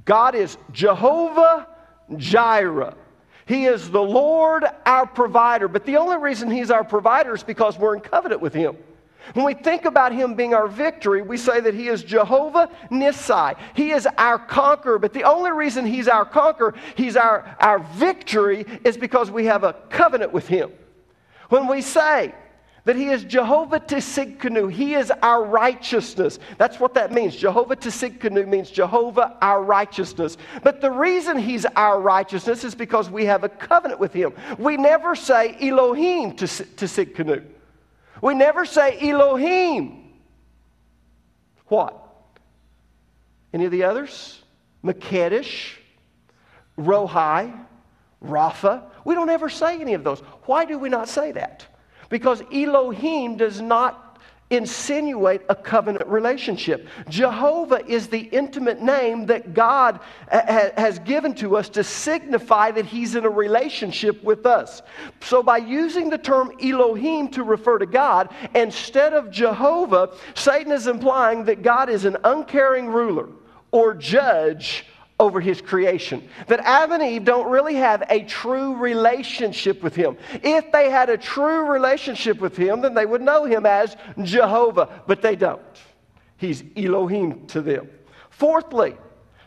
God 0.04 0.36
is 0.36 0.58
Jehovah 0.72 1.68
Jireh. 2.18 2.96
He 3.48 3.66
is 3.66 3.90
the 3.90 4.02
Lord 4.02 4.66
our 4.86 5.08
provider. 5.08 5.68
But 5.68 5.86
the 5.86 5.98
only 5.98 6.18
reason 6.18 6.52
He's 6.52 6.70
our 6.70 6.84
provider 6.84 7.34
is 7.34 7.44
because 7.44 7.78
we're 7.78 7.96
in 7.96 8.02
covenant 8.02 8.42
with 8.42 8.54
Him. 8.54 8.78
When 9.34 9.46
we 9.46 9.54
think 9.54 9.86
about 9.86 10.14
Him 10.14 10.36
being 10.36 10.54
our 10.54 10.68
victory, 10.68 11.22
we 11.22 11.38
say 11.38 11.60
that 11.62 11.74
He 11.74 11.88
is 11.88 12.04
Jehovah 12.04 12.70
Nissi. 12.92 13.58
He 13.74 13.92
is 13.92 14.08
our 14.18 14.38
conqueror. 14.38 15.00
But 15.00 15.14
the 15.14 15.24
only 15.24 15.52
reason 15.52 15.86
He's 15.86 16.08
our 16.08 16.26
conqueror, 16.26 16.76
He's 16.96 17.16
our, 17.16 17.56
our 17.60 17.80
victory, 17.80 18.66
is 18.84 18.98
because 18.98 19.32
we 19.32 19.46
have 19.46 19.64
a 19.64 19.74
covenant 19.90 20.34
with 20.34 20.48
Him. 20.48 20.72
When 21.50 21.68
we 21.68 21.82
say, 21.82 22.36
that 22.88 22.96
he 22.96 23.10
is 23.10 23.26
Jehovah 23.26 23.82
Tsidkenu. 23.82 24.72
He 24.72 24.94
is 24.94 25.12
our 25.22 25.44
righteousness. 25.44 26.40
That's 26.58 26.80
what 26.80 26.94
that 26.94 27.12
means. 27.12 27.36
Jehovah 27.36 27.76
Tsidkenu 27.76 28.48
means 28.48 28.72
Jehovah 28.72 29.36
our 29.42 29.62
righteousness. 29.62 30.38
But 30.64 30.80
the 30.80 30.90
reason 30.90 31.38
he's 31.38 31.66
our 31.66 32.00
righteousness 32.00 32.64
is 32.64 32.76
because 32.76 33.10
we 33.10 33.26
have 33.26 33.44
a 33.44 33.50
covenant 33.50 34.00
with 34.00 34.14
him. 34.14 34.32
We 34.58 34.78
never 34.78 35.18
say 35.18 35.58
Elohim 35.60 36.38
to 36.38 36.46
Tsidkenu. 36.46 37.44
We 38.22 38.34
never 38.36 38.64
say 38.64 38.98
Elohim. 39.02 40.14
What? 41.66 42.02
Any 43.54 43.66
of 43.66 43.72
the 43.72 43.84
others? 43.84 44.42
Makedesh, 44.82 45.74
Rohi, 46.80 47.54
Rapha. 48.24 48.84
We 49.04 49.14
don't 49.14 49.30
ever 49.30 49.50
say 49.50 49.82
any 49.82 49.94
of 49.94 50.06
those. 50.06 50.22
Why 50.46 50.64
do 50.64 50.80
we 50.80 50.88
not 50.88 51.10
say 51.10 51.34
that? 51.34 51.68
Because 52.10 52.42
Elohim 52.52 53.38
does 53.38 53.62
not 53.62 54.08
insinuate 54.50 55.42
a 55.50 55.56
covenant 55.56 56.08
relationship. 56.08 56.88
Jehovah 57.10 57.86
is 57.86 58.08
the 58.08 58.20
intimate 58.20 58.82
name 58.82 59.26
that 59.26 59.54
God 59.54 60.00
has 60.30 61.00
given 61.00 61.36
to 61.36 61.58
us 61.58 61.68
to 61.70 61.84
signify 61.84 62.72
that 62.72 62.86
He's 62.86 63.16
in 63.16 63.26
a 63.26 63.30
relationship 63.30 64.24
with 64.24 64.46
us. 64.46 64.82
So, 65.22 65.44
by 65.44 65.58
using 65.58 66.10
the 66.10 66.18
term 66.18 66.52
Elohim 66.64 67.28
to 67.32 67.44
refer 67.44 67.78
to 67.78 67.86
God 67.86 68.34
instead 68.56 69.14
of 69.14 69.32
Jehovah, 69.32 70.12
Satan 70.34 70.72
is 70.72 70.88
implying 70.88 71.44
that 71.46 71.62
God 71.62 71.90
is 71.90 72.06
an 72.06 72.16
uncaring 72.24 72.88
ruler 72.88 73.28
or 73.72 73.94
judge 73.94 74.86
over 75.20 75.40
his 75.40 75.62
creation. 75.62 76.28
That 76.48 76.60
Adam 76.60 77.02
and 77.02 77.12
Eve 77.12 77.26
don't 77.26 77.50
really 77.50 77.76
have 77.76 78.04
a 78.10 78.24
true 78.24 78.76
relationship 78.76 79.82
with 79.82 79.96
him. 79.96 80.18
If 80.44 80.72
they 80.72 80.90
had 80.90 81.10
a 81.10 81.18
true 81.18 81.66
relationship 81.66 82.40
with 82.40 82.56
him, 82.56 82.82
then 82.82 82.94
they 82.94 83.06
would 83.06 83.22
know 83.22 83.46
him 83.46 83.66
as 83.66 83.96
Jehovah, 84.22 85.02
but 85.08 85.22
they 85.22 85.36
don't. 85.36 85.62
He's 86.38 86.64
Elohim 86.76 87.48
to 87.48 87.62
them. 87.62 87.90
Fourthly, 88.30 88.96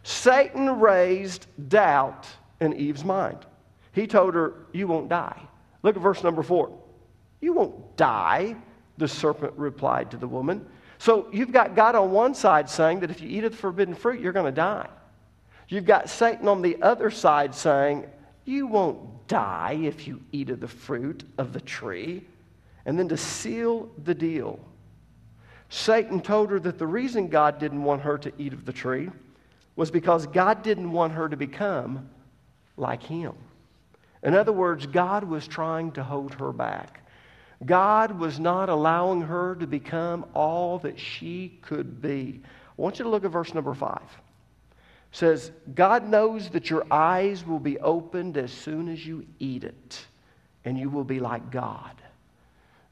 Satan 0.02 0.80
raised 0.80 1.46
doubt 1.68 2.26
in 2.60 2.72
Eve's 2.74 3.04
mind. 3.04 3.38
He 3.92 4.06
told 4.06 4.34
her, 4.34 4.54
You 4.72 4.88
won't 4.88 5.08
die. 5.08 5.40
Look 5.82 5.96
at 5.96 6.02
verse 6.02 6.22
number 6.24 6.42
four. 6.42 6.76
You 7.40 7.52
won't 7.52 7.96
die, 7.96 8.56
the 8.98 9.08
serpent 9.08 9.54
replied 9.56 10.10
to 10.10 10.16
the 10.16 10.28
woman. 10.28 10.66
So 10.98 11.28
you've 11.32 11.52
got 11.52 11.74
God 11.74 11.94
on 11.94 12.10
one 12.10 12.34
side 12.34 12.68
saying 12.68 13.00
that 13.00 13.10
if 13.10 13.22
you 13.22 13.28
eat 13.28 13.44
of 13.44 13.52
the 13.52 13.56
forbidden 13.56 13.94
fruit, 13.94 14.20
you're 14.20 14.32
going 14.32 14.46
to 14.46 14.52
die. 14.52 14.88
You've 15.70 15.84
got 15.84 16.10
Satan 16.10 16.48
on 16.48 16.62
the 16.62 16.82
other 16.82 17.10
side 17.10 17.54
saying, 17.54 18.06
You 18.44 18.66
won't 18.66 19.28
die 19.28 19.78
if 19.80 20.06
you 20.08 20.20
eat 20.32 20.50
of 20.50 20.58
the 20.58 20.68
fruit 20.68 21.22
of 21.38 21.52
the 21.52 21.60
tree. 21.60 22.26
And 22.84 22.98
then 22.98 23.08
to 23.08 23.16
seal 23.16 23.88
the 24.02 24.14
deal, 24.14 24.58
Satan 25.68 26.20
told 26.20 26.50
her 26.50 26.58
that 26.58 26.78
the 26.78 26.86
reason 26.86 27.28
God 27.28 27.60
didn't 27.60 27.84
want 27.84 28.02
her 28.02 28.18
to 28.18 28.32
eat 28.36 28.52
of 28.52 28.64
the 28.64 28.72
tree 28.72 29.10
was 29.76 29.92
because 29.92 30.26
God 30.26 30.64
didn't 30.64 30.90
want 30.90 31.12
her 31.12 31.28
to 31.28 31.36
become 31.36 32.10
like 32.76 33.04
him. 33.04 33.34
In 34.24 34.34
other 34.34 34.52
words, 34.52 34.86
God 34.86 35.22
was 35.22 35.46
trying 35.46 35.92
to 35.92 36.02
hold 36.02 36.34
her 36.34 36.52
back. 36.52 37.06
God 37.64 38.18
was 38.18 38.40
not 38.40 38.68
allowing 38.68 39.20
her 39.22 39.54
to 39.54 39.68
become 39.68 40.26
all 40.34 40.80
that 40.80 40.98
she 40.98 41.60
could 41.62 42.02
be. 42.02 42.40
I 42.44 42.82
want 42.82 42.98
you 42.98 43.04
to 43.04 43.08
look 43.08 43.24
at 43.24 43.30
verse 43.30 43.54
number 43.54 43.72
five 43.72 44.02
says, 45.12 45.50
God 45.74 46.08
knows 46.08 46.48
that 46.50 46.70
your 46.70 46.86
eyes 46.90 47.46
will 47.46 47.58
be 47.58 47.78
opened 47.78 48.36
as 48.36 48.52
soon 48.52 48.88
as 48.88 49.04
you 49.04 49.26
eat 49.38 49.64
it, 49.64 50.06
and 50.64 50.78
you 50.78 50.88
will 50.88 51.04
be 51.04 51.20
like 51.20 51.50
God, 51.50 51.94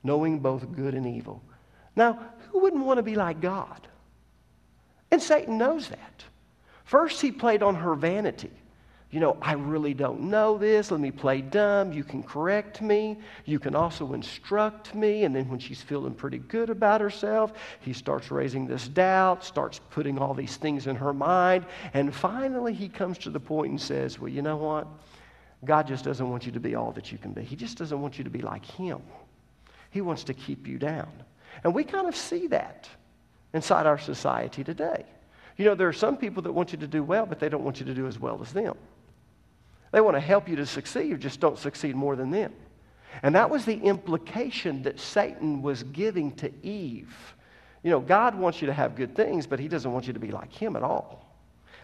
knowing 0.02 0.40
both 0.40 0.72
good 0.72 0.94
and 0.94 1.06
evil. 1.06 1.42
Now, 1.94 2.18
who 2.50 2.60
wouldn't 2.60 2.84
want 2.84 2.98
to 2.98 3.02
be 3.02 3.14
like 3.14 3.40
God? 3.40 3.86
And 5.10 5.22
Satan 5.22 5.58
knows 5.58 5.88
that. 5.88 6.24
First, 6.84 7.20
he 7.20 7.30
played 7.30 7.62
on 7.62 7.74
her 7.76 7.94
vanity 7.94 8.50
you 9.10 9.20
know, 9.20 9.38
I 9.40 9.52
really 9.54 9.94
don't 9.94 10.22
know 10.22 10.58
this. 10.58 10.90
Let 10.90 11.00
me 11.00 11.10
play 11.10 11.40
dumb. 11.40 11.92
You 11.92 12.04
can 12.04 12.22
correct 12.22 12.82
me. 12.82 13.18
You 13.46 13.58
can 13.58 13.74
also 13.74 14.12
instruct 14.12 14.94
me. 14.94 15.24
And 15.24 15.34
then 15.34 15.48
when 15.48 15.58
she's 15.58 15.80
feeling 15.80 16.12
pretty 16.12 16.38
good 16.38 16.68
about 16.68 17.00
herself, 17.00 17.54
he 17.80 17.94
starts 17.94 18.30
raising 18.30 18.66
this 18.66 18.86
doubt, 18.86 19.42
starts 19.42 19.80
putting 19.90 20.18
all 20.18 20.34
these 20.34 20.56
things 20.56 20.86
in 20.86 20.94
her 20.96 21.14
mind. 21.14 21.64
And 21.94 22.14
finally, 22.14 22.74
he 22.74 22.86
comes 22.86 23.16
to 23.18 23.30
the 23.30 23.40
point 23.40 23.70
and 23.70 23.80
says, 23.80 24.18
Well, 24.18 24.28
you 24.28 24.42
know 24.42 24.58
what? 24.58 24.86
God 25.64 25.88
just 25.88 26.04
doesn't 26.04 26.28
want 26.28 26.44
you 26.44 26.52
to 26.52 26.60
be 26.60 26.74
all 26.74 26.92
that 26.92 27.10
you 27.10 27.16
can 27.16 27.32
be. 27.32 27.42
He 27.42 27.56
just 27.56 27.78
doesn't 27.78 28.00
want 28.00 28.18
you 28.18 28.24
to 28.24 28.30
be 28.30 28.42
like 28.42 28.64
Him. 28.64 29.00
He 29.90 30.02
wants 30.02 30.22
to 30.24 30.34
keep 30.34 30.68
you 30.68 30.78
down. 30.78 31.10
And 31.64 31.74
we 31.74 31.82
kind 31.82 32.06
of 32.06 32.14
see 32.14 32.46
that 32.48 32.88
inside 33.54 33.86
our 33.86 33.98
society 33.98 34.62
today. 34.62 35.04
You 35.56 35.64
know, 35.64 35.74
there 35.74 35.88
are 35.88 35.94
some 35.94 36.16
people 36.16 36.42
that 36.44 36.52
want 36.52 36.72
you 36.72 36.78
to 36.78 36.86
do 36.86 37.02
well, 37.02 37.26
but 37.26 37.40
they 37.40 37.48
don't 37.48 37.64
want 37.64 37.80
you 37.80 37.86
to 37.86 37.94
do 37.94 38.06
as 38.06 38.18
well 38.18 38.40
as 38.40 38.52
them. 38.52 38.76
They 39.92 40.00
want 40.00 40.16
to 40.16 40.20
help 40.20 40.48
you 40.48 40.56
to 40.56 40.66
succeed, 40.66 41.08
you 41.08 41.16
just 41.16 41.40
don't 41.40 41.58
succeed 41.58 41.94
more 41.96 42.16
than 42.16 42.30
them. 42.30 42.52
And 43.22 43.34
that 43.34 43.50
was 43.50 43.64
the 43.64 43.76
implication 43.76 44.82
that 44.82 45.00
Satan 45.00 45.62
was 45.62 45.82
giving 45.82 46.32
to 46.36 46.52
Eve. 46.62 47.14
You 47.82 47.90
know, 47.90 48.00
God 48.00 48.34
wants 48.34 48.60
you 48.60 48.66
to 48.66 48.72
have 48.72 48.96
good 48.96 49.14
things, 49.14 49.46
but 49.46 49.58
he 49.58 49.68
doesn't 49.68 49.90
want 49.90 50.06
you 50.06 50.12
to 50.12 50.18
be 50.18 50.30
like 50.30 50.52
him 50.52 50.76
at 50.76 50.82
all. 50.82 51.24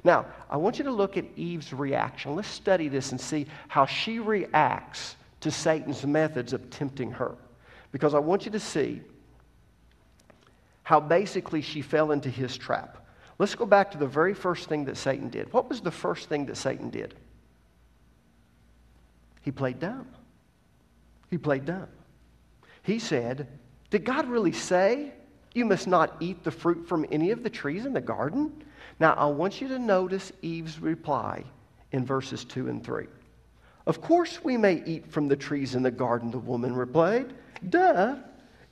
Now, 0.02 0.26
I 0.50 0.58
want 0.58 0.78
you 0.78 0.84
to 0.84 0.90
look 0.90 1.16
at 1.16 1.24
Eve's 1.36 1.72
reaction. 1.72 2.36
Let's 2.36 2.48
study 2.48 2.88
this 2.88 3.10
and 3.12 3.20
see 3.20 3.46
how 3.68 3.86
she 3.86 4.18
reacts 4.18 5.16
to 5.40 5.50
Satan's 5.50 6.04
methods 6.06 6.52
of 6.52 6.68
tempting 6.68 7.10
her. 7.12 7.36
Because 7.90 8.14
I 8.14 8.18
want 8.18 8.44
you 8.44 8.50
to 8.52 8.60
see 8.60 9.00
how 10.82 11.00
basically 11.00 11.62
she 11.62 11.80
fell 11.80 12.12
into 12.12 12.28
his 12.28 12.56
trap. 12.56 13.06
Let's 13.38 13.54
go 13.54 13.64
back 13.64 13.90
to 13.92 13.98
the 13.98 14.06
very 14.06 14.34
first 14.34 14.68
thing 14.68 14.84
that 14.84 14.96
Satan 14.96 15.30
did. 15.30 15.52
What 15.52 15.68
was 15.68 15.80
the 15.80 15.90
first 15.90 16.28
thing 16.28 16.46
that 16.46 16.56
Satan 16.56 16.90
did? 16.90 17.14
He 19.44 19.50
played 19.50 19.78
dumb. 19.78 20.08
He 21.30 21.36
played 21.36 21.66
dumb. 21.66 21.88
He 22.82 22.98
said, 22.98 23.46
Did 23.90 24.04
God 24.04 24.26
really 24.26 24.52
say 24.52 25.12
you 25.52 25.66
must 25.66 25.86
not 25.86 26.16
eat 26.18 26.42
the 26.42 26.50
fruit 26.50 26.88
from 26.88 27.06
any 27.12 27.30
of 27.30 27.42
the 27.42 27.50
trees 27.50 27.84
in 27.84 27.92
the 27.92 28.00
garden? 28.00 28.64
Now, 28.98 29.12
I 29.14 29.26
want 29.26 29.60
you 29.60 29.68
to 29.68 29.78
notice 29.78 30.32
Eve's 30.40 30.80
reply 30.80 31.44
in 31.92 32.06
verses 32.06 32.44
2 32.44 32.68
and 32.68 32.82
3. 32.82 33.06
Of 33.86 34.00
course, 34.00 34.42
we 34.42 34.56
may 34.56 34.82
eat 34.86 35.12
from 35.12 35.28
the 35.28 35.36
trees 35.36 35.74
in 35.74 35.82
the 35.82 35.90
garden, 35.90 36.30
the 36.30 36.38
woman 36.38 36.74
replied. 36.74 37.34
Duh. 37.68 38.16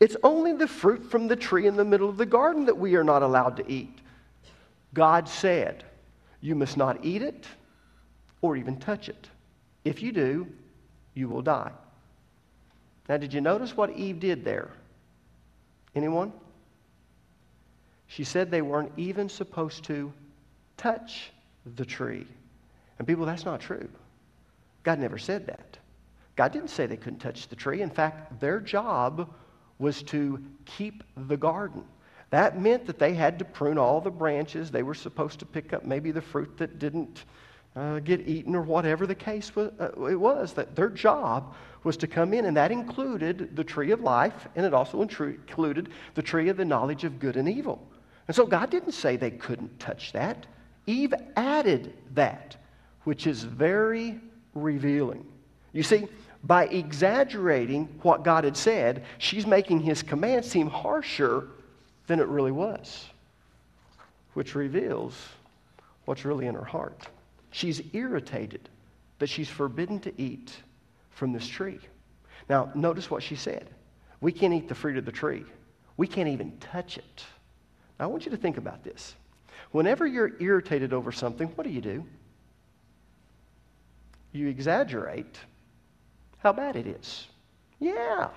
It's 0.01 0.17
only 0.25 0.53
the 0.55 0.67
fruit 0.67 1.05
from 1.11 1.29
the 1.29 1.37
tree 1.37 1.67
in 1.67 1.77
the 1.77 1.85
middle 1.85 2.09
of 2.09 2.17
the 2.17 2.27
garden 2.27 2.65
that 2.65 2.77
we 2.77 2.97
are 2.97 3.05
not 3.05 3.23
allowed 3.23 3.57
to 3.59 3.71
eat. 3.71 3.99
God 4.95 5.29
said, 5.29 5.85
You 6.41 6.55
must 6.55 6.77
not 6.77 7.05
eat 7.05 7.23
it 7.23 7.47
or 8.41 8.57
even 8.57 8.79
touch 8.79 9.09
it. 9.09 9.29
If 9.85 10.03
you 10.03 10.13
do, 10.13 10.47
you 11.15 11.29
will 11.29 11.43
die. 11.43 11.73
Now, 13.09 13.17
did 13.17 13.33
you 13.35 13.41
notice 13.41 13.77
what 13.77 13.91
Eve 13.91 14.21
did 14.21 14.45
there? 14.45 14.71
Anyone? 15.95 16.33
She 18.07 18.25
said 18.25 18.51
they 18.51 18.63
weren't 18.63 18.93
even 18.97 19.29
supposed 19.29 19.85
to 19.85 20.13
touch 20.77 21.31
the 21.77 21.85
tree. 21.85 22.27
And 22.99 23.09
people, 23.09 23.27
that's 23.27 23.45
not 23.45 23.61
true. 23.61 23.89
God 24.83 24.99
never 24.99 25.19
said 25.19 25.47
that. 25.47 25.79
God 26.37 26.53
didn't 26.53 26.71
say 26.71 26.87
they 26.87 26.97
couldn't 26.97 27.19
touch 27.19 27.49
the 27.49 27.57
tree. 27.57 27.83
In 27.83 27.91
fact, 27.91 28.41
their 28.41 28.61
job 28.61 29.31
was 29.79 30.03
to 30.05 30.43
keep 30.65 31.03
the 31.17 31.37
garden. 31.37 31.85
That 32.31 32.61
meant 32.61 32.87
that 32.87 32.99
they 32.99 33.13
had 33.15 33.39
to 33.41 33.45
prune 33.45 33.77
all 33.77 34.01
the 34.01 34.11
branches. 34.11 34.71
They 34.71 34.83
were 34.83 34.95
supposed 34.95 35.39
to 35.41 35.47
pick 35.47 35.73
up 35.73 35.85
maybe 35.85 36.11
the 36.11 36.23
fruit 36.23 36.57
that 36.59 36.79
didn't 36.79 37.25
uh, 37.75 37.99
get 38.01 38.27
eaten 38.29 38.55
or 38.55 38.63
whatever 38.63 39.07
the 39.07 39.15
case 39.15 39.55
was, 39.57 39.73
uh, 39.81 39.91
it 40.07 40.21
was. 40.21 40.53
That 40.53 40.77
their 40.77 40.91
job 40.91 41.55
was 41.85 41.97
to 41.99 42.07
come 42.07 42.33
in, 42.33 42.45
and 42.45 42.57
that 42.57 42.71
included 42.71 43.57
the 43.57 43.65
tree 43.65 43.91
of 43.91 44.01
life, 44.01 44.49
and 44.55 44.65
it 44.65 44.75
also 44.75 45.03
included 45.03 45.89
the 46.15 46.23
tree 46.23 46.49
of 46.49 46.57
the 46.57 46.65
knowledge 46.65 47.05
of 47.05 47.19
good 47.19 47.37
and 47.37 47.49
evil. 47.49 47.85
And 48.29 48.37
so 48.37 48.47
God 48.47 48.71
didn't 48.71 48.93
say 48.93 49.17
they 49.17 49.31
couldn't 49.31 49.81
touch 49.81 50.13
that. 50.13 50.47
Eve 50.87 51.15
added 51.37 51.93
that, 52.15 52.57
which 53.05 53.27
is 53.27 53.43
very 53.43 54.21
revealing. 54.55 55.27
You 55.73 55.83
see, 55.83 56.07
by 56.45 56.67
exaggerating 56.67 57.89
what 58.03 58.25
God 58.25 58.45
had 58.45 58.57
said, 58.57 59.05
she's 59.19 59.47
making 59.47 59.81
his 59.81 60.03
command 60.03 60.45
seem 60.45 60.69
harsher 60.69 61.49
than 62.07 62.21
it 62.21 62.27
really 62.27 62.53
was, 62.53 63.07
which 64.35 64.55
reveals 64.55 65.15
what's 66.05 66.25
really 66.25 66.47
in 66.47 66.55
her 66.55 66.65
heart. 66.65 67.09
She's 67.53 67.83
irritated 67.93 68.69
that 69.19 69.29
she's 69.29 69.49
forbidden 69.49 70.01
to 70.01 70.21
eat 70.21 70.53
from 71.11 71.33
this 71.33 71.47
tree. 71.47 71.79
Now, 72.49 72.73
notice 72.75 73.11
what 73.11 73.23
she 73.23 73.37
said. 73.37 73.71
We 74.21 74.33
can't 74.33 74.53
eat 74.53 74.69
the 74.69 74.75
fruit 74.75 74.97
of 74.97 75.05
the 75.05 75.13
tree. 75.13 75.45
We 75.97 76.07
can't 76.07 76.29
even 76.29 76.59
touch 76.59 76.99
it. 76.99 77.25
Now, 78.01 78.07
I 78.07 78.09
want 78.09 78.25
you 78.25 78.31
to 78.33 78.37
think 78.37 78.57
about 78.57 78.83
this. 78.83 79.15
Whenever 79.71 80.07
you're 80.07 80.33
irritated 80.41 80.93
over 80.93 81.13
something, 81.13 81.49
what 81.49 81.65
do 81.65 81.71
you 81.71 81.81
do? 81.81 82.05
You 84.33 84.49
exaggerate 84.49 85.39
how 86.39 86.53
bad 86.53 86.75
it 86.75 86.87
is. 86.87 87.27
Yeah, 87.79 88.29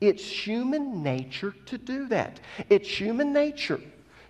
it's 0.00 0.24
human 0.24 1.02
nature 1.02 1.54
to 1.66 1.78
do 1.78 2.08
that. 2.08 2.40
It's 2.70 2.88
human 2.88 3.32
nature 3.32 3.80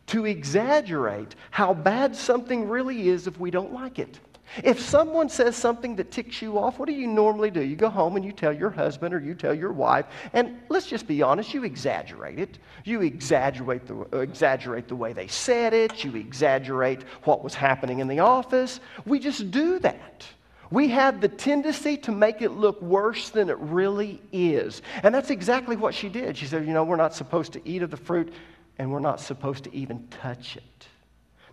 to 0.07 0.27
exaggerate 0.27 1.35
how 1.51 1.75
bad 1.75 2.15
something 2.15 2.69
really 2.69 3.09
is 3.09 3.27
if 3.27 3.39
we 3.39 3.51
don't 3.51 3.73
like 3.73 3.99
it. 3.99 4.19
If 4.63 4.79
someone 4.79 5.29
says 5.29 5.57
something 5.57 5.97
that 5.97 6.11
ticks 6.13 6.41
you 6.41 6.59
off, 6.59 6.79
what 6.79 6.87
do 6.87 6.95
you 6.95 7.07
normally 7.07 7.51
do? 7.51 7.63
You 7.63 7.77
go 7.77 7.89
home 7.89 8.17
and 8.17 8.25
you 8.25 8.31
tell 8.31 8.53
your 8.53 8.71
husband 8.71 9.15
or 9.15 9.19
you 9.19 9.35
tell 9.35 9.55
your 9.55 9.73
wife, 9.73 10.07
and 10.33 10.61
let's 10.69 10.87
just 10.87 11.07
be 11.09 11.23
honest, 11.23 11.55
you 11.55 11.65
exaggerate 11.65 12.39
it. 12.39 12.59
You 12.85 13.01
exaggerate 13.01 13.87
the, 13.87 14.07
uh, 14.13 14.19
exaggerate 14.19 14.87
the 14.87 14.97
way 14.97 15.13
they 15.13 15.27
said 15.27 15.73
it, 15.73 16.05
you 16.05 16.15
exaggerate 16.15 17.03
what 17.25 17.43
was 17.43 17.55
happening 17.55 17.99
in 17.99 18.07
the 18.07 18.21
office. 18.21 18.81
We 19.07 19.19
just 19.19 19.51
do 19.51 19.79
that. 19.81 20.27
We 20.71 20.89
have 20.89 21.21
the 21.21 21.29
tendency 21.29 21.97
to 21.99 22.13
make 22.13 22.43
it 22.43 22.51
look 22.51 22.81
worse 22.83 23.31
than 23.31 23.49
it 23.49 23.59
really 23.59 24.21
is. 24.33 24.83
And 25.03 25.15
that's 25.15 25.31
exactly 25.31 25.77
what 25.77 25.95
she 25.95 26.09
did. 26.09 26.37
She 26.37 26.47
said, 26.47 26.67
You 26.67 26.73
know, 26.73 26.85
we're 26.85 26.97
not 26.97 27.15
supposed 27.15 27.53
to 27.53 27.69
eat 27.69 27.83
of 27.83 27.91
the 27.91 27.97
fruit, 27.97 28.33
and 28.79 28.91
we're 28.91 29.01
not 29.01 29.21
supposed 29.21 29.65
to 29.65 29.75
even 29.75 30.07
touch 30.09 30.57
it. 30.57 30.89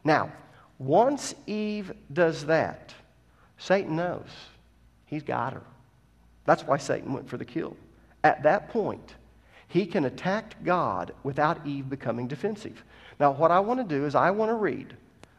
Now, 0.04 0.32
once 0.80 1.36
Eve 1.46 1.94
does 2.12 2.46
that, 2.48 2.94
Satan 3.58 3.96
knows 3.96 4.28
he's 5.06 5.24
got 5.24 5.54
her. 5.54 5.64
That's 6.46 6.64
why 6.64 6.78
Satan 6.78 7.14
went 7.14 7.30
for 7.30 7.38
the 7.38 7.46
kill. 7.46 7.78
At 8.24 8.44
that 8.44 8.70
point, 8.70 9.16
he 9.68 9.86
can 9.86 10.06
attack 10.06 10.56
God 10.64 11.14
without 11.24 11.66
Eve 11.66 11.90
becoming 11.90 12.28
defensive. 12.28 12.84
Now, 13.20 13.32
what 13.32 13.52
I 13.52 13.60
want 13.60 13.80
to 13.80 13.96
do 13.96 14.06
is 14.06 14.16
I 14.16 14.32
want 14.32 14.50
to 14.50 14.56
read 14.56 14.98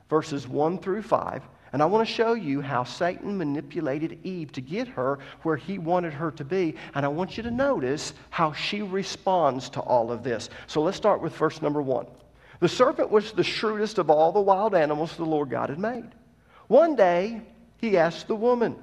verses 0.09 0.47
1 0.47 0.79
through 0.79 1.03
5, 1.03 1.43
and 1.73 1.83
I 1.83 1.87
want 1.87 2.07
to 2.07 2.14
show 2.14 2.35
you 2.35 2.61
how 2.61 2.85
Satan 2.85 3.38
manipulated 3.38 4.19
Eve 4.25 4.52
to 4.52 4.61
get 4.61 4.88
her 4.88 5.19
where 5.43 5.57
he 5.57 5.79
wanted 5.79 6.12
her 6.12 6.31
to 6.33 6.45
be. 6.45 6.75
And 6.95 7.05
I 7.07 7.09
want 7.09 7.38
you 7.38 7.43
to 7.45 7.50
notice 7.50 8.12
how 8.29 8.52
she 8.52 8.83
responds 8.83 9.71
to 9.71 9.81
all 9.81 10.12
of 10.12 10.23
this. 10.23 10.50
So 10.67 10.83
let's 10.83 10.99
start 10.99 11.23
with 11.23 11.35
verse 11.35 11.62
number 11.62 11.81
1. 11.81 12.07
The 12.61 12.69
serpent 12.69 13.11
was 13.11 13.33
the 13.33 13.43
shrewdest 13.43 13.99
of 13.99 14.11
all 14.11 14.33
the 14.33 14.41
wild 14.41 14.75
animals 14.75 15.17
the 15.17 15.25
Lord 15.25 15.49
God 15.49 15.71
had 15.71 15.79
made. 15.79 16.11
One 16.69 16.95
day, 16.95 17.41
he 17.79 17.97
asked 17.97 18.29
the 18.29 18.37
woman, 18.37 18.76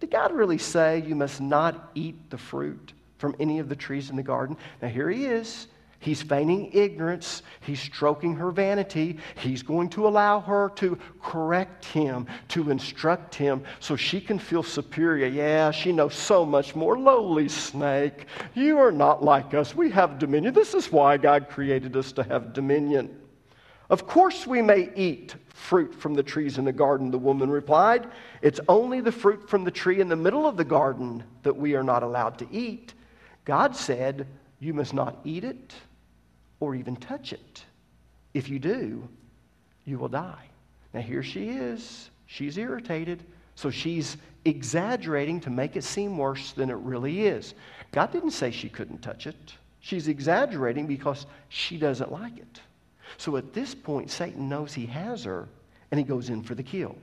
Did 0.00 0.10
God 0.10 0.30
really 0.32 0.58
say 0.58 1.02
you 1.06 1.14
must 1.14 1.40
not 1.40 1.90
eat 1.94 2.30
the 2.30 2.38
fruit 2.38 2.92
from 3.16 3.34
any 3.40 3.58
of 3.58 3.70
the 3.70 3.76
trees 3.76 4.10
in 4.10 4.16
the 4.16 4.22
garden? 4.22 4.56
Now, 4.82 4.88
here 4.88 5.08
he 5.08 5.24
is. 5.24 5.66
He's 6.04 6.20
feigning 6.20 6.70
ignorance. 6.74 7.40
He's 7.62 7.80
stroking 7.80 8.36
her 8.36 8.50
vanity. 8.50 9.16
He's 9.36 9.62
going 9.62 9.88
to 9.90 10.06
allow 10.06 10.38
her 10.40 10.70
to 10.76 10.98
correct 11.22 11.86
him, 11.86 12.26
to 12.48 12.70
instruct 12.70 13.34
him, 13.34 13.64
so 13.80 13.96
she 13.96 14.20
can 14.20 14.38
feel 14.38 14.62
superior. 14.62 15.26
Yeah, 15.26 15.70
she 15.70 15.92
knows 15.92 16.14
so 16.14 16.44
much 16.44 16.76
more. 16.76 16.98
Lowly 16.98 17.48
snake, 17.48 18.26
you 18.52 18.76
are 18.76 18.92
not 18.92 19.24
like 19.24 19.54
us. 19.54 19.74
We 19.74 19.88
have 19.92 20.18
dominion. 20.18 20.52
This 20.52 20.74
is 20.74 20.92
why 20.92 21.16
God 21.16 21.48
created 21.48 21.96
us 21.96 22.12
to 22.12 22.22
have 22.24 22.52
dominion. 22.52 23.18
Of 23.88 24.06
course, 24.06 24.46
we 24.46 24.60
may 24.60 24.90
eat 24.94 25.34
fruit 25.48 25.94
from 25.94 26.12
the 26.12 26.22
trees 26.22 26.58
in 26.58 26.66
the 26.66 26.72
garden, 26.72 27.10
the 27.10 27.16
woman 27.16 27.48
replied. 27.48 28.08
It's 28.42 28.60
only 28.68 29.00
the 29.00 29.10
fruit 29.10 29.48
from 29.48 29.64
the 29.64 29.70
tree 29.70 30.02
in 30.02 30.10
the 30.10 30.16
middle 30.16 30.46
of 30.46 30.58
the 30.58 30.64
garden 30.64 31.24
that 31.44 31.56
we 31.56 31.74
are 31.74 31.82
not 31.82 32.02
allowed 32.02 32.36
to 32.40 32.48
eat. 32.52 32.92
God 33.46 33.74
said, 33.74 34.26
You 34.60 34.74
must 34.74 34.92
not 34.92 35.20
eat 35.24 35.44
it 35.44 35.72
or 36.64 36.74
even 36.74 36.96
touch 36.96 37.32
it. 37.32 37.64
If 38.32 38.48
you 38.48 38.58
do, 38.58 39.08
you 39.84 39.98
will 39.98 40.08
die. 40.08 40.44
Now, 40.92 41.00
here 41.00 41.22
she 41.22 41.50
is. 41.50 42.10
She's 42.26 42.56
irritated, 42.56 43.22
so 43.54 43.70
she's 43.70 44.16
exaggerating 44.44 45.40
to 45.40 45.50
make 45.50 45.76
it 45.76 45.84
seem 45.84 46.16
worse 46.16 46.52
than 46.52 46.70
it 46.70 46.76
really 46.76 47.26
is. 47.26 47.54
God 47.92 48.12
didn't 48.12 48.30
say 48.30 48.50
she 48.50 48.68
couldn't 48.68 49.02
touch 49.02 49.26
it. 49.26 49.54
She's 49.80 50.08
exaggerating 50.08 50.86
because 50.86 51.26
she 51.48 51.76
doesn't 51.76 52.10
like 52.10 52.38
it. 52.38 52.60
So 53.18 53.36
at 53.36 53.52
this 53.52 53.74
point, 53.74 54.10
Satan 54.10 54.48
knows 54.48 54.72
he 54.72 54.86
has 54.86 55.24
her, 55.24 55.48
and 55.90 55.98
he 55.98 56.04
goes 56.04 56.30
in 56.30 56.42
for 56.42 56.54
the 56.54 56.62
kill. 56.62 56.96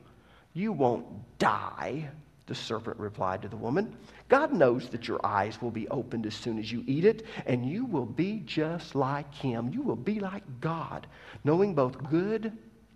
You 0.53 0.71
won't 0.71 1.05
die, 1.37 2.09
the 2.51 2.55
serpent 2.55 2.99
replied 2.99 3.41
to 3.41 3.47
the 3.47 3.55
woman. 3.55 3.95
God 4.27 4.51
knows 4.51 4.89
that 4.89 5.07
your 5.07 5.25
eyes 5.25 5.61
will 5.61 5.71
be 5.71 5.87
opened 5.87 6.25
as 6.25 6.35
soon 6.35 6.59
as 6.59 6.69
you 6.69 6.83
eat 6.85 7.05
it, 7.05 7.25
and 7.45 7.65
you 7.65 7.85
will 7.85 8.05
be 8.05 8.43
just 8.45 8.93
like 8.93 9.33
him. 9.33 9.69
You 9.71 9.81
will 9.81 9.95
be 9.95 10.19
like 10.19 10.43
God, 10.59 11.07
knowing 11.45 11.73
both 11.73 12.03
good 12.09 12.51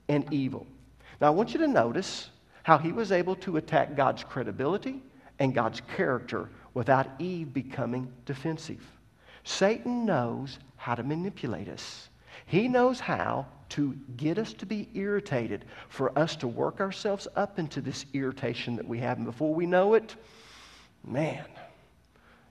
and 0.09 0.25
evil. 0.33 0.67
Now, 1.21 1.27
I 1.27 1.29
want 1.29 1.53
you 1.53 1.59
to 1.59 1.69
notice 1.69 2.31
how 2.63 2.77
he 2.77 2.91
was 2.91 3.13
able 3.13 3.37
to 3.37 3.55
attack 3.55 3.95
God's 3.95 4.25
credibility 4.25 5.01
and 5.39 5.55
God's 5.55 5.81
character 5.95 6.49
without 6.73 7.07
Eve 7.17 7.53
becoming 7.53 8.11
defensive. 8.25 8.85
Satan 9.45 10.05
knows 10.05 10.59
how 10.75 10.95
to 10.95 11.03
manipulate 11.03 11.69
us. 11.69 12.09
He 12.45 12.67
knows 12.67 12.99
how 12.99 13.45
to 13.69 13.95
get 14.17 14.37
us 14.37 14.53
to 14.53 14.65
be 14.65 14.89
irritated, 14.93 15.65
for 15.89 16.17
us 16.17 16.35
to 16.37 16.47
work 16.47 16.79
ourselves 16.79 17.27
up 17.35 17.59
into 17.59 17.81
this 17.81 18.05
irritation 18.13 18.75
that 18.75 18.87
we 18.87 18.99
have. 18.99 19.17
And 19.17 19.25
before 19.25 19.53
we 19.53 19.65
know 19.65 19.95
it, 19.95 20.15
man, 21.03 21.45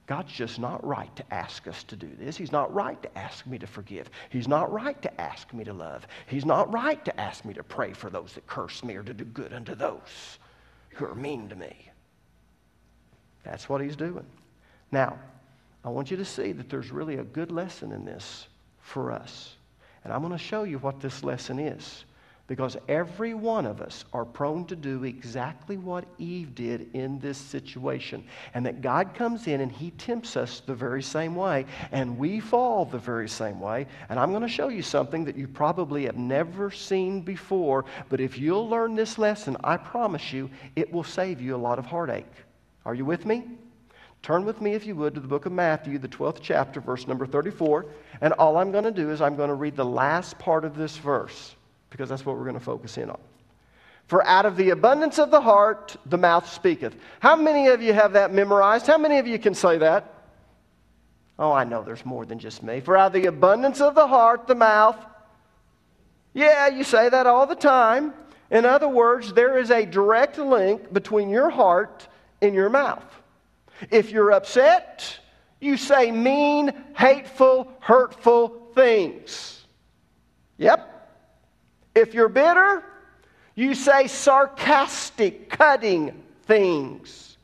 God's 0.06 0.32
just 0.32 0.58
not 0.58 0.84
right 0.86 1.14
to 1.16 1.34
ask 1.34 1.66
us 1.66 1.82
to 1.84 1.96
do 1.96 2.10
this. 2.18 2.36
He's 2.36 2.52
not 2.52 2.72
right 2.74 3.00
to 3.02 3.18
ask 3.18 3.46
me 3.46 3.58
to 3.58 3.66
forgive. 3.66 4.10
He's 4.28 4.46
not 4.46 4.70
right 4.70 5.00
to 5.00 5.20
ask 5.20 5.52
me 5.54 5.64
to 5.64 5.72
love. 5.72 6.06
He's 6.26 6.44
not 6.44 6.72
right 6.72 7.02
to 7.06 7.20
ask 7.20 7.44
me 7.44 7.54
to 7.54 7.62
pray 7.62 7.94
for 7.94 8.10
those 8.10 8.34
that 8.34 8.46
curse 8.46 8.84
me 8.84 8.96
or 8.96 9.02
to 9.02 9.14
do 9.14 9.24
good 9.24 9.54
unto 9.54 9.74
those 9.74 10.38
who 10.90 11.06
are 11.06 11.14
mean 11.14 11.48
to 11.48 11.56
me. 11.56 11.90
That's 13.44 13.68
what 13.68 13.80
he's 13.80 13.96
doing. 13.96 14.26
Now, 14.92 15.18
I 15.84 15.88
want 15.88 16.10
you 16.10 16.16
to 16.18 16.24
see 16.24 16.52
that 16.52 16.68
there's 16.68 16.90
really 16.90 17.16
a 17.16 17.24
good 17.24 17.50
lesson 17.50 17.92
in 17.92 18.04
this 18.04 18.46
for 18.80 19.10
us. 19.10 19.53
And 20.04 20.12
I'm 20.12 20.20
going 20.20 20.32
to 20.32 20.38
show 20.38 20.64
you 20.64 20.78
what 20.78 21.00
this 21.00 21.24
lesson 21.24 21.58
is. 21.58 22.04
Because 22.46 22.76
every 22.88 23.32
one 23.32 23.64
of 23.64 23.80
us 23.80 24.04
are 24.12 24.26
prone 24.26 24.66
to 24.66 24.76
do 24.76 25.02
exactly 25.04 25.78
what 25.78 26.04
Eve 26.18 26.54
did 26.54 26.90
in 26.92 27.18
this 27.18 27.38
situation. 27.38 28.22
And 28.52 28.66
that 28.66 28.82
God 28.82 29.14
comes 29.14 29.46
in 29.46 29.62
and 29.62 29.72
He 29.72 29.92
tempts 29.92 30.36
us 30.36 30.60
the 30.60 30.74
very 30.74 31.02
same 31.02 31.34
way, 31.34 31.64
and 31.90 32.18
we 32.18 32.40
fall 32.40 32.84
the 32.84 32.98
very 32.98 33.30
same 33.30 33.60
way. 33.60 33.86
And 34.10 34.20
I'm 34.20 34.28
going 34.28 34.42
to 34.42 34.48
show 34.48 34.68
you 34.68 34.82
something 34.82 35.24
that 35.24 35.36
you 35.36 35.48
probably 35.48 36.04
have 36.04 36.18
never 36.18 36.70
seen 36.70 37.22
before, 37.22 37.86
but 38.10 38.20
if 38.20 38.36
you'll 38.36 38.68
learn 38.68 38.94
this 38.94 39.16
lesson, 39.16 39.56
I 39.64 39.78
promise 39.78 40.30
you, 40.30 40.50
it 40.76 40.92
will 40.92 41.02
save 41.02 41.40
you 41.40 41.54
a 41.54 41.56
lot 41.56 41.78
of 41.78 41.86
heartache. 41.86 42.26
Are 42.84 42.94
you 42.94 43.06
with 43.06 43.24
me? 43.24 43.44
Turn 44.24 44.46
with 44.46 44.62
me, 44.62 44.72
if 44.72 44.86
you 44.86 44.96
would, 44.96 45.14
to 45.14 45.20
the 45.20 45.28
book 45.28 45.44
of 45.44 45.52
Matthew, 45.52 45.98
the 45.98 46.08
12th 46.08 46.38
chapter, 46.40 46.80
verse 46.80 47.06
number 47.06 47.26
34. 47.26 47.84
And 48.24 48.32
all 48.32 48.56
I'm 48.56 48.72
going 48.72 48.84
to 48.84 48.90
do 48.90 49.10
is 49.10 49.20
I'm 49.20 49.36
going 49.36 49.50
to 49.50 49.54
read 49.54 49.76
the 49.76 49.84
last 49.84 50.38
part 50.38 50.64
of 50.64 50.74
this 50.78 50.96
verse 50.96 51.54
because 51.90 52.08
that's 52.08 52.24
what 52.24 52.38
we're 52.38 52.44
going 52.44 52.58
to 52.58 52.64
focus 52.64 52.96
in 52.96 53.10
on. 53.10 53.20
For 54.06 54.24
out 54.26 54.46
of 54.46 54.56
the 54.56 54.70
abundance 54.70 55.18
of 55.18 55.30
the 55.30 55.42
heart, 55.42 55.94
the 56.06 56.16
mouth 56.16 56.50
speaketh. 56.50 56.96
How 57.20 57.36
many 57.36 57.66
of 57.66 57.82
you 57.82 57.92
have 57.92 58.14
that 58.14 58.32
memorized? 58.32 58.86
How 58.86 58.96
many 58.96 59.18
of 59.18 59.26
you 59.26 59.38
can 59.38 59.52
say 59.52 59.76
that? 59.76 60.10
Oh, 61.38 61.52
I 61.52 61.64
know 61.64 61.82
there's 61.82 62.06
more 62.06 62.24
than 62.24 62.38
just 62.38 62.62
me. 62.62 62.80
For 62.80 62.96
out 62.96 63.08
of 63.08 63.12
the 63.12 63.26
abundance 63.26 63.82
of 63.82 63.94
the 63.94 64.06
heart, 64.06 64.46
the 64.46 64.54
mouth. 64.54 64.96
Yeah, 66.32 66.68
you 66.68 66.82
say 66.82 67.10
that 67.10 67.26
all 67.26 67.46
the 67.46 67.54
time. 67.54 68.14
In 68.50 68.64
other 68.64 68.88
words, 68.88 69.34
there 69.34 69.58
is 69.58 69.70
a 69.70 69.84
direct 69.84 70.38
link 70.38 70.94
between 70.94 71.28
your 71.28 71.50
heart 71.50 72.08
and 72.40 72.54
your 72.54 72.70
mouth. 72.70 73.04
If 73.90 74.12
you're 74.12 74.32
upset, 74.32 75.18
you 75.60 75.76
say 75.76 76.10
mean, 76.10 76.72
hateful, 76.96 77.72
hurtful 77.80 78.70
things. 78.74 79.64
Yep. 80.58 80.90
If 81.94 82.14
you're 82.14 82.28
bitter, 82.28 82.82
You 83.54 83.74
say 83.74 84.08
sarcastic, 84.08 85.48
cutting 85.48 86.22
things. 86.42 87.38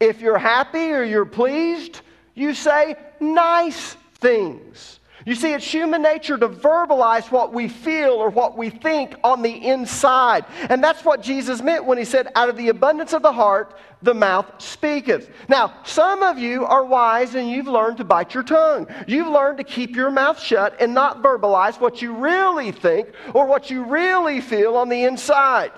If 0.00 0.20
you're 0.20 0.38
happy 0.38 0.90
or 0.90 1.04
you're 1.04 1.24
pleased, 1.24 2.00
you 2.34 2.54
say 2.54 2.96
nice 3.20 3.96
things. 4.14 4.98
You 5.24 5.34
see, 5.34 5.52
it's 5.52 5.64
human 5.64 6.02
nature 6.02 6.36
to 6.36 6.48
verbalize 6.48 7.30
what 7.30 7.52
we 7.52 7.68
feel 7.68 8.12
or 8.12 8.28
what 8.28 8.56
we 8.56 8.70
think 8.70 9.14
on 9.22 9.42
the 9.42 9.50
inside. 9.50 10.44
And 10.68 10.82
that's 10.82 11.04
what 11.04 11.22
Jesus 11.22 11.62
meant 11.62 11.84
when 11.84 11.98
he 11.98 12.04
said, 12.04 12.32
Out 12.34 12.48
of 12.48 12.56
the 12.56 12.70
abundance 12.70 13.12
of 13.12 13.22
the 13.22 13.32
heart, 13.32 13.78
the 14.02 14.14
mouth 14.14 14.46
speaketh. 14.58 15.30
Now, 15.48 15.74
some 15.84 16.22
of 16.22 16.38
you 16.38 16.64
are 16.64 16.84
wise 16.84 17.36
and 17.36 17.48
you've 17.48 17.68
learned 17.68 17.98
to 17.98 18.04
bite 18.04 18.34
your 18.34 18.42
tongue. 18.42 18.88
You've 19.06 19.28
learned 19.28 19.58
to 19.58 19.64
keep 19.64 19.94
your 19.94 20.10
mouth 20.10 20.40
shut 20.40 20.80
and 20.80 20.92
not 20.92 21.22
verbalize 21.22 21.78
what 21.80 22.02
you 22.02 22.14
really 22.14 22.72
think 22.72 23.08
or 23.32 23.46
what 23.46 23.70
you 23.70 23.84
really 23.84 24.40
feel 24.40 24.76
on 24.76 24.88
the 24.88 25.04
inside. 25.04 25.70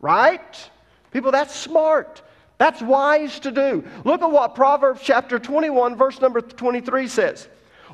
Right? 0.00 0.70
People, 1.10 1.32
that's 1.32 1.54
smart. 1.54 2.22
That's 2.58 2.80
wise 2.80 3.40
to 3.40 3.50
do. 3.50 3.84
Look 4.04 4.22
at 4.22 4.30
what 4.30 4.54
Proverbs 4.54 5.00
chapter 5.02 5.38
21, 5.38 5.96
verse 5.96 6.20
number 6.20 6.40
23 6.40 7.08
says. 7.08 7.48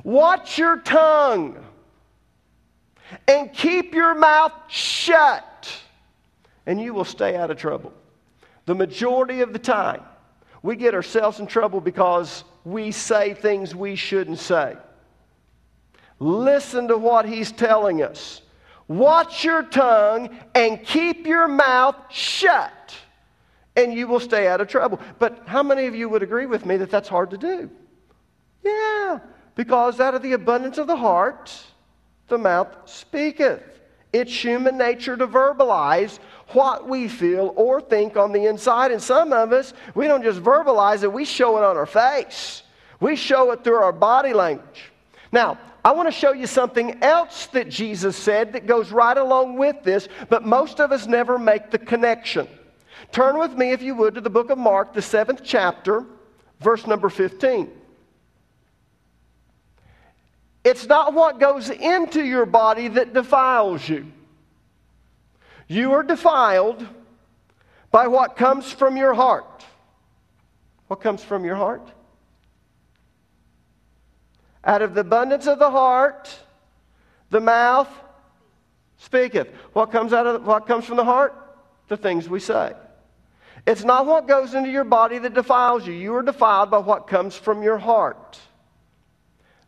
Watch 0.04 0.58
your 0.58 0.78
tongue 0.78 1.64
and 3.28 3.52
keep 3.52 3.94
your 3.94 4.14
mouth 4.14 4.52
shut, 4.68 5.72
and 6.66 6.80
you 6.80 6.94
will 6.94 7.04
stay 7.04 7.36
out 7.36 7.50
of 7.50 7.56
trouble. 7.56 7.92
The 8.66 8.74
majority 8.74 9.40
of 9.40 9.52
the 9.52 9.58
time, 9.58 10.02
we 10.62 10.76
get 10.76 10.94
ourselves 10.94 11.40
in 11.40 11.46
trouble 11.46 11.80
because 11.80 12.44
we 12.64 12.90
say 12.92 13.34
things 13.34 13.74
we 13.74 13.96
shouldn't 13.96 14.38
say. 14.38 14.76
Listen 16.18 16.88
to 16.88 16.96
what 16.96 17.26
he's 17.26 17.50
telling 17.50 18.02
us. 18.02 18.42
Watch 18.88 19.44
your 19.44 19.62
tongue 19.64 20.30
and 20.54 20.84
keep 20.84 21.26
your 21.26 21.48
mouth 21.48 21.96
shut, 22.10 22.94
and 23.76 23.92
you 23.92 24.06
will 24.06 24.20
stay 24.20 24.46
out 24.46 24.60
of 24.60 24.68
trouble. 24.68 25.00
But 25.18 25.42
how 25.46 25.62
many 25.62 25.86
of 25.86 25.94
you 25.94 26.08
would 26.08 26.22
agree 26.22 26.46
with 26.46 26.66
me 26.66 26.76
that 26.76 26.90
that's 26.90 27.08
hard 27.08 27.30
to 27.30 27.38
do? 27.38 27.70
Yeah, 28.62 29.18
because 29.54 30.00
out 30.00 30.14
of 30.14 30.22
the 30.22 30.32
abundance 30.32 30.78
of 30.78 30.86
the 30.86 30.96
heart, 30.96 31.52
the 32.28 32.38
mouth 32.38 32.68
speaketh. 32.86 33.62
It's 34.12 34.32
human 34.32 34.76
nature 34.76 35.16
to 35.16 35.26
verbalize 35.26 36.18
what 36.48 36.88
we 36.88 37.08
feel 37.08 37.54
or 37.56 37.80
think 37.80 38.16
on 38.16 38.32
the 38.32 38.46
inside. 38.46 38.90
And 38.90 39.02
some 39.02 39.32
of 39.32 39.52
us, 39.52 39.72
we 39.94 40.06
don't 40.06 40.22
just 40.22 40.40
verbalize 40.42 41.02
it, 41.02 41.12
we 41.12 41.24
show 41.24 41.56
it 41.56 41.64
on 41.64 41.76
our 41.76 41.86
face. 41.86 42.62
We 43.00 43.16
show 43.16 43.50
it 43.50 43.64
through 43.64 43.76
our 43.76 43.92
body 43.92 44.32
language. 44.32 44.92
Now, 45.32 45.58
I 45.84 45.92
want 45.92 46.06
to 46.06 46.12
show 46.12 46.32
you 46.32 46.46
something 46.46 47.02
else 47.02 47.46
that 47.48 47.68
Jesus 47.68 48.16
said 48.16 48.52
that 48.52 48.66
goes 48.66 48.92
right 48.92 49.16
along 49.16 49.56
with 49.56 49.82
this, 49.82 50.08
but 50.28 50.44
most 50.44 50.78
of 50.78 50.92
us 50.92 51.06
never 51.06 51.38
make 51.38 51.70
the 51.70 51.78
connection. 51.78 52.46
Turn 53.10 53.38
with 53.38 53.54
me, 53.54 53.72
if 53.72 53.82
you 53.82 53.96
would, 53.96 54.14
to 54.14 54.20
the 54.20 54.30
book 54.30 54.50
of 54.50 54.58
Mark, 54.58 54.94
the 54.94 55.02
seventh 55.02 55.40
chapter, 55.42 56.04
verse 56.60 56.86
number 56.86 57.08
15. 57.08 57.70
It's 60.64 60.86
not 60.86 61.12
what 61.12 61.40
goes 61.40 61.70
into 61.70 62.24
your 62.24 62.46
body 62.46 62.88
that 62.88 63.12
defiles 63.12 63.88
you. 63.88 64.06
You 65.66 65.92
are 65.92 66.02
defiled 66.02 66.86
by 67.90 68.06
what 68.06 68.36
comes 68.36 68.70
from 68.70 68.96
your 68.96 69.14
heart. 69.14 69.64
What 70.86 71.00
comes 71.00 71.22
from 71.22 71.44
your 71.44 71.56
heart? 71.56 71.86
Out 74.64 74.82
of 74.82 74.94
the 74.94 75.00
abundance 75.00 75.46
of 75.46 75.58
the 75.58 75.70
heart, 75.70 76.28
the 77.30 77.40
mouth 77.40 77.88
speaketh. 78.98 79.48
What 79.72 79.90
comes 79.90 80.12
out 80.12 80.26
of 80.26 80.46
what 80.46 80.66
comes 80.66 80.84
from 80.84 80.96
the 80.96 81.04
heart? 81.04 81.34
The 81.88 81.96
things 81.96 82.28
we 82.28 82.38
say. 82.38 82.74
It's 83.66 83.84
not 83.84 84.06
what 84.06 84.28
goes 84.28 84.54
into 84.54 84.70
your 84.70 84.84
body 84.84 85.18
that 85.18 85.34
defiles 85.34 85.86
you. 85.86 85.92
You 85.92 86.14
are 86.16 86.22
defiled 86.22 86.70
by 86.70 86.78
what 86.78 87.06
comes 87.06 87.34
from 87.34 87.62
your 87.62 87.78
heart. 87.78 88.38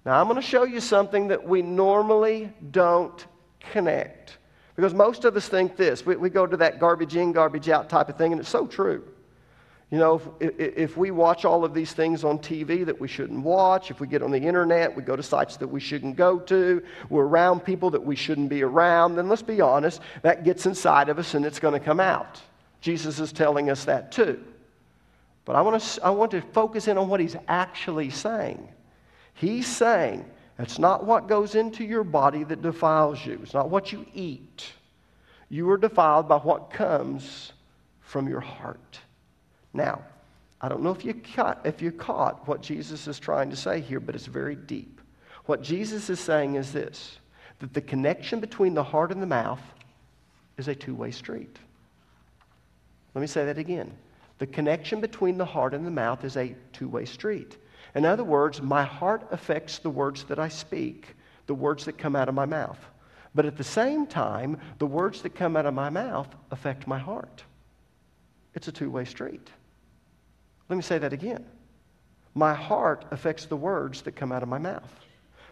Now, 0.05 0.21
I'm 0.21 0.27
going 0.27 0.41
to 0.41 0.47
show 0.47 0.65
you 0.65 0.81
something 0.81 1.29
that 1.29 1.47
we 1.47 1.63
normally 1.63 2.53
don't 2.71 3.25
connect. 3.73 4.39
Because 4.77 4.93
most 4.93 5.25
of 5.25 5.37
us 5.37 5.49
think 5.49 5.77
this. 5.77 6.05
We, 6.05 6.17
we 6.17 6.29
go 6.29 6.47
to 6.47 6.57
that 6.59 6.79
garbage 6.79 7.17
in, 7.17 7.33
garbage 7.33 7.69
out 7.69 7.89
type 7.89 8.09
of 8.09 8.17
thing, 8.17 8.33
and 8.33 8.41
it's 8.41 8.51
so 8.51 8.67
true. 8.67 9.05
You 9.91 9.99
know, 9.99 10.21
if, 10.41 10.59
if, 10.59 10.97
we 10.97 11.13
watch 11.13 11.45
all 11.45 11.65
of 11.65 11.73
these 11.73 11.93
things 11.93 12.25
on 12.25 12.39
TV 12.39 12.85
that 12.85 13.01
we 13.01 13.07
shouldn't 13.07 13.45
watch, 13.45 13.91
if 13.91 14.01
we 14.01 14.09
get 14.09 14.23
on 14.23 14.33
the 14.33 14.41
internet, 14.41 14.95
we 14.95 15.03
go 15.03 15.15
to 15.15 15.23
sites 15.23 15.57
that 15.59 15.69
we 15.69 15.79
shouldn't 15.79 16.17
go 16.17 16.41
to, 16.41 16.83
we're 17.11 17.27
around 17.27 17.61
people 17.61 17.91
that 17.91 18.05
we 18.05 18.17
shouldn't 18.17 18.49
be 18.49 18.63
around, 18.63 19.15
then 19.15 19.29
let's 19.29 19.43
be 19.43 19.61
honest, 19.61 20.01
that 20.23 20.43
gets 20.43 20.67
inside 20.67 21.09
of 21.09 21.19
us 21.19 21.35
and 21.35 21.47
it's 21.47 21.61
going 21.61 21.75
to 21.75 21.81
come 21.85 22.01
out. 22.01 22.41
Jesus 22.81 23.21
is 23.21 23.31
telling 23.31 23.71
us 23.71 23.85
that 23.85 24.11
too. 24.11 24.43
But 25.45 25.55
I 25.55 25.61
want 25.61 25.81
to, 25.81 26.05
I 26.05 26.11
want 26.11 26.33
to 26.33 26.41
focus 26.41 26.89
in 26.89 26.99
on 26.99 27.09
what 27.09 27.21
he's 27.21 27.37
actually 27.47 28.11
saying. 28.11 28.67
He's 29.35 29.67
saying 29.67 30.25
it's 30.59 30.79
not 30.79 31.05
what 31.05 31.29
goes 31.29 31.55
into 31.55 31.85
your 31.85 32.05
body 32.05 32.45
that 32.45 32.63
defiles 32.63 33.25
you, 33.25 33.41
it's 33.43 33.55
not 33.55 33.71
what 33.71 33.93
you 33.93 34.07
eat. 34.15 34.73
You 35.49 35.71
are 35.71 35.79
defiled 35.79 36.29
by 36.29 36.39
what 36.39 36.71
comes 36.71 37.53
from 38.01 38.29
your 38.29 38.41
heart. 38.41 38.99
Now, 39.73 40.03
I 40.61 40.69
don't 40.69 40.83
know 40.83 40.91
if 40.91 41.05
you, 41.05 41.15
caught, 41.15 41.61
if 41.65 41.83
you 41.83 41.93
caught 41.93 42.49
what 42.49 42.63
Jesus 42.63 43.07
is 43.07 43.19
trying 43.19 43.51
to 43.51 43.57
say 43.57 43.81
here, 43.81 44.01
but 44.01 44.15
it's 44.15 44.27
very 44.27 44.57
deep. 44.57 45.01
What 45.47 45.63
Jesus 45.63 46.09
is 46.09 46.21
saying 46.21 46.55
is 46.55 46.73
this 46.73 47.19
that 47.61 47.73
the 47.73 47.81
connection 47.81 48.41
between 48.41 48.75
the 48.75 48.83
heart 48.83 49.13
and 49.13 49.23
the 49.23 49.27
mouth 49.27 49.61
is 50.57 50.69
a 50.69 50.75
two 50.75 50.95
way 50.95 51.11
street. 51.11 51.59
Let 53.15 53.21
me 53.21 53.27
say 53.27 53.45
that 53.45 53.59
again. 53.59 53.93
The 54.39 54.47
connection 54.47 55.01
between 55.01 55.39
the 55.39 55.45
heart 55.45 55.75
and 55.75 55.87
the 55.87 55.91
mouth 55.91 56.25
is 56.25 56.37
a 56.37 56.55
two 56.73 56.89
way 56.89 57.05
street. 57.05 57.57
In 57.95 58.05
other 58.05 58.25
words, 58.25 58.61
my 58.61 58.83
heart 58.83 59.27
affects 59.31 59.79
the 59.79 59.91
words 59.91 60.25
that 60.25 60.39
I 60.39 60.49
speak, 60.49 61.15
the 61.47 61.55
words 61.55 61.85
that 61.85 61.99
come 61.99 62.17
out 62.17 62.29
of 62.29 62.35
my 62.35 62.47
mouth. 62.47 62.79
But 63.35 63.47
at 63.47 63.57
the 63.57 63.65
same 63.65 64.07
time, 64.07 64.59
the 64.79 64.87
words 64.87 65.23
that 65.23 65.35
come 65.35 65.57
out 65.57 65.67
of 65.67 65.75
my 65.75 65.91
mouth 65.91 66.29
affect 66.51 66.87
my 66.87 66.99
heart. 66.99 67.43
It's 68.55 68.69
a 68.69 68.73
two 68.73 68.91
way 68.91 69.05
street. 69.05 69.51
Let 70.69 70.77
me 70.77 70.83
say 70.83 70.99
that 70.99 71.13
again. 71.13 71.45
My 72.35 72.55
heart 72.55 73.05
affects 73.11 73.47
the 73.47 73.57
words 73.57 74.03
that 74.03 74.17
come 74.17 74.33
out 74.33 74.43
of 74.43 74.49
my 74.49 74.59
mouth. 74.59 74.93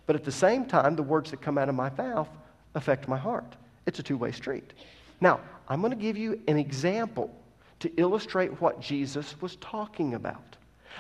But 0.07 0.17
at 0.17 0.25
the 0.25 0.33
same 0.33 0.65
time, 0.65 0.97
the 0.97 1.03
words 1.03 1.31
that 1.31 1.41
come 1.41 1.59
out 1.59 1.69
of 1.69 1.75
my 1.75 1.91
mouth 1.91 2.29
affect 2.75 3.07
my 3.09 3.19
heart. 3.19 3.57
It's 3.87 3.99
a 3.99 4.03
two 4.03 4.17
way 4.17 4.33
street. 4.33 4.73
Now, 5.21 5.41
I'm 5.69 5.81
going 5.81 5.93
to 5.93 5.97
give 5.97 6.17
you 6.17 6.41
an 6.49 6.57
example 6.57 7.33
to 7.81 7.93
illustrate 7.97 8.61
what 8.61 8.81
Jesus 8.81 9.41
was 9.41 9.57
talking 9.57 10.15
about. 10.15 10.57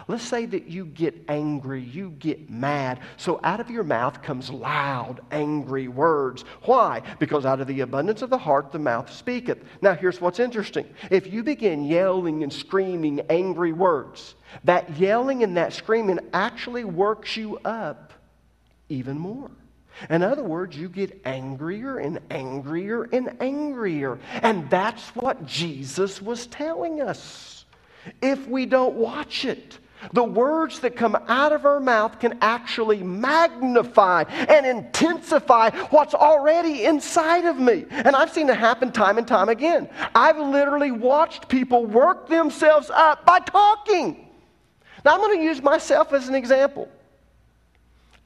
Let's 0.08 0.24
say 0.24 0.46
that 0.46 0.66
you 0.66 0.86
get 0.86 1.24
angry, 1.28 1.82
you 1.82 2.10
get 2.10 2.50
mad. 2.50 3.00
So 3.16 3.40
out 3.42 3.60
of 3.60 3.70
your 3.70 3.84
mouth 3.84 4.22
comes 4.22 4.50
loud, 4.50 5.20
angry 5.30 5.88
words. 5.88 6.44
Why? 6.62 7.02
Because 7.18 7.46
out 7.46 7.60
of 7.60 7.66
the 7.66 7.80
abundance 7.80 8.22
of 8.22 8.30
the 8.30 8.38
heart, 8.38 8.72
the 8.72 8.78
mouth 8.78 9.12
speaketh. 9.12 9.58
Now, 9.80 9.94
here's 9.94 10.20
what's 10.20 10.40
interesting. 10.40 10.86
If 11.10 11.32
you 11.32 11.42
begin 11.42 11.84
yelling 11.84 12.42
and 12.42 12.52
screaming 12.52 13.20
angry 13.30 13.72
words, 13.72 14.34
that 14.64 14.98
yelling 14.98 15.42
and 15.42 15.56
that 15.56 15.72
screaming 15.72 16.20
actually 16.32 16.84
works 16.84 17.36
you 17.36 17.58
up 17.58 18.12
even 18.88 19.18
more. 19.18 19.50
In 20.10 20.22
other 20.22 20.42
words, 20.42 20.76
you 20.76 20.88
get 20.88 21.20
angrier 21.24 21.98
and 21.98 22.18
angrier 22.30 23.04
and 23.04 23.36
angrier. 23.40 24.18
And 24.42 24.68
that's 24.70 25.08
what 25.10 25.46
Jesus 25.46 26.20
was 26.20 26.46
telling 26.46 27.00
us. 27.00 27.64
If 28.20 28.46
we 28.48 28.66
don't 28.66 28.94
watch 28.94 29.44
it, 29.44 29.78
the 30.12 30.24
words 30.24 30.80
that 30.80 30.96
come 30.96 31.16
out 31.28 31.52
of 31.52 31.64
our 31.64 31.80
mouth 31.80 32.18
can 32.18 32.38
actually 32.40 33.02
magnify 33.02 34.22
and 34.28 34.66
intensify 34.66 35.70
what's 35.90 36.14
already 36.14 36.84
inside 36.84 37.44
of 37.44 37.58
me. 37.58 37.86
And 37.90 38.16
I've 38.16 38.32
seen 38.32 38.48
it 38.48 38.56
happen 38.56 38.92
time 38.92 39.18
and 39.18 39.26
time 39.26 39.48
again. 39.48 39.88
I've 40.14 40.38
literally 40.38 40.90
watched 40.90 41.48
people 41.48 41.86
work 41.86 42.28
themselves 42.28 42.90
up 42.90 43.24
by 43.24 43.38
talking. 43.40 44.28
Now, 45.04 45.14
I'm 45.14 45.20
going 45.20 45.38
to 45.38 45.44
use 45.44 45.62
myself 45.62 46.12
as 46.12 46.28
an 46.28 46.34
example. 46.34 46.88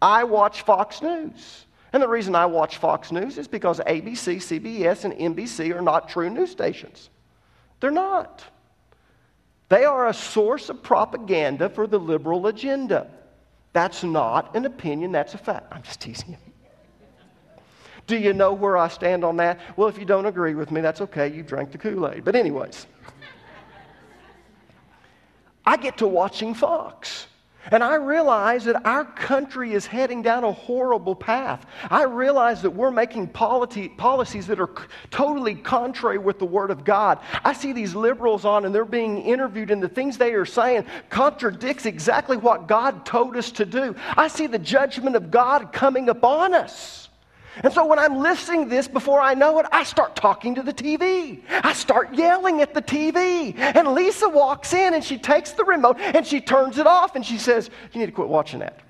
I 0.00 0.24
watch 0.24 0.62
Fox 0.62 1.02
News. 1.02 1.64
And 1.92 2.02
the 2.02 2.08
reason 2.08 2.34
I 2.34 2.46
watch 2.46 2.76
Fox 2.76 3.10
News 3.10 3.38
is 3.38 3.48
because 3.48 3.80
ABC, 3.80 4.36
CBS, 4.36 5.04
and 5.04 5.14
NBC 5.14 5.74
are 5.74 5.80
not 5.80 6.08
true 6.08 6.28
news 6.28 6.50
stations. 6.50 7.08
They're 7.80 7.90
not. 7.90 8.44
They 9.68 9.85
are 9.85 10.09
a 10.09 10.14
source 10.14 10.68
of 10.68 10.83
propaganda 10.83 11.68
for 11.68 11.87
the 11.87 11.98
liberal 11.98 12.46
agenda. 12.46 13.11
That's 13.72 14.05
not 14.05 14.55
an 14.55 14.64
opinion, 14.64 15.12
that's 15.12 15.35
a 15.35 15.38
fact. 15.38 15.66
I'm 15.72 15.83
just 15.83 16.00
teasing 16.00 16.31
you. 16.31 16.37
Do 18.07 18.16
you 18.16 18.33
know 18.33 18.52
where 18.52 18.76
I 18.76 18.88
stand 18.88 19.24
on 19.24 19.37
that? 19.38 19.59
Well, 19.76 19.88
if 19.88 19.98
you 19.98 20.05
don't 20.05 20.26
agree 20.26 20.55
with 20.55 20.70
me, 20.70 20.81
that's 20.81 21.00
okay. 21.00 21.29
You 21.33 21.42
drank 21.42 21.72
the 21.72 21.79
Kool 21.79 22.09
Aid. 22.09 22.24
But, 22.24 22.37
anyways, 22.37 22.87
I 25.64 25.76
get 25.76 25.98
to 25.98 26.07
watching 26.07 26.55
Fox. 26.55 27.26
And 27.70 27.83
I 27.83 27.96
realize 27.96 28.64
that 28.64 28.87
our 28.87 29.05
country 29.05 29.72
is 29.72 29.87
heading 29.87 30.22
down 30.22 30.44
a 30.44 30.52
horrible 30.52 31.14
path. 31.14 31.66
I 31.90 32.05
realize 32.05 32.62
that 32.62 32.70
we're 32.70 32.90
making 32.90 33.29
policies 33.29 34.46
that 34.46 34.61
are 34.61 34.70
c- 34.76 34.85
totally 35.11 35.55
contrary 35.55 36.18
with 36.18 36.38
the 36.38 36.46
Word 36.46 36.70
of 36.70 36.85
God. 36.85 37.18
I 37.44 37.52
see 37.52 37.72
these 37.72 37.94
liberals 37.94 38.44
on 38.44 38.64
and 38.64 38.74
they're 38.74 38.85
being 38.85 39.22
interviewed, 39.22 39.70
and 39.70 39.83
the 39.83 39.88
things 39.88 40.16
they 40.16 40.35
are 40.35 40.44
saying 40.44 40.87
contradicts 41.11 41.87
exactly 41.87 42.37
what 42.37 42.68
God 42.68 43.05
told 43.05 43.37
us 43.37 43.50
to 43.52 43.64
do. 43.64 43.94
I 44.16 44.29
see 44.29 44.46
the 44.46 44.59
judgment 44.59 45.16
of 45.16 45.31
God 45.31 45.72
coming 45.72 46.09
upon 46.09 46.55
us. 46.55 47.09
And 47.62 47.73
so 47.73 47.87
when 47.87 47.99
I'm 47.99 48.19
listening 48.19 48.69
this, 48.69 48.88
before 48.88 49.21
I 49.21 49.35
know 49.35 49.59
it, 49.59 49.66
I 49.73 49.85
start 49.85 50.16
talking 50.16 50.55
to 50.57 50.62
the 50.62 50.73
TV. 50.73 51.40
I 51.49 51.73
start 51.73 52.14
yelling 52.14 52.61
at 52.61 52.75
the 52.75 52.83
TV. 52.83 53.57
And 53.57 53.95
Lisa 53.95 54.29
walks 54.29 54.73
in 54.73 54.95
and 54.95 55.03
she 55.03 55.19
takes 55.19 55.53
the 55.53 55.64
remote 55.64 55.99
and 55.99 56.27
she 56.27 56.40
turns 56.40 56.79
it 56.79 56.87
off 56.87 57.16
and 57.16 57.25
she 57.25 57.38
says, 57.38 57.71
You 57.92 58.01
need 58.01 58.07
to 58.07 58.12
quit 58.12 58.29
watching 58.29 58.61
that. 58.61 58.81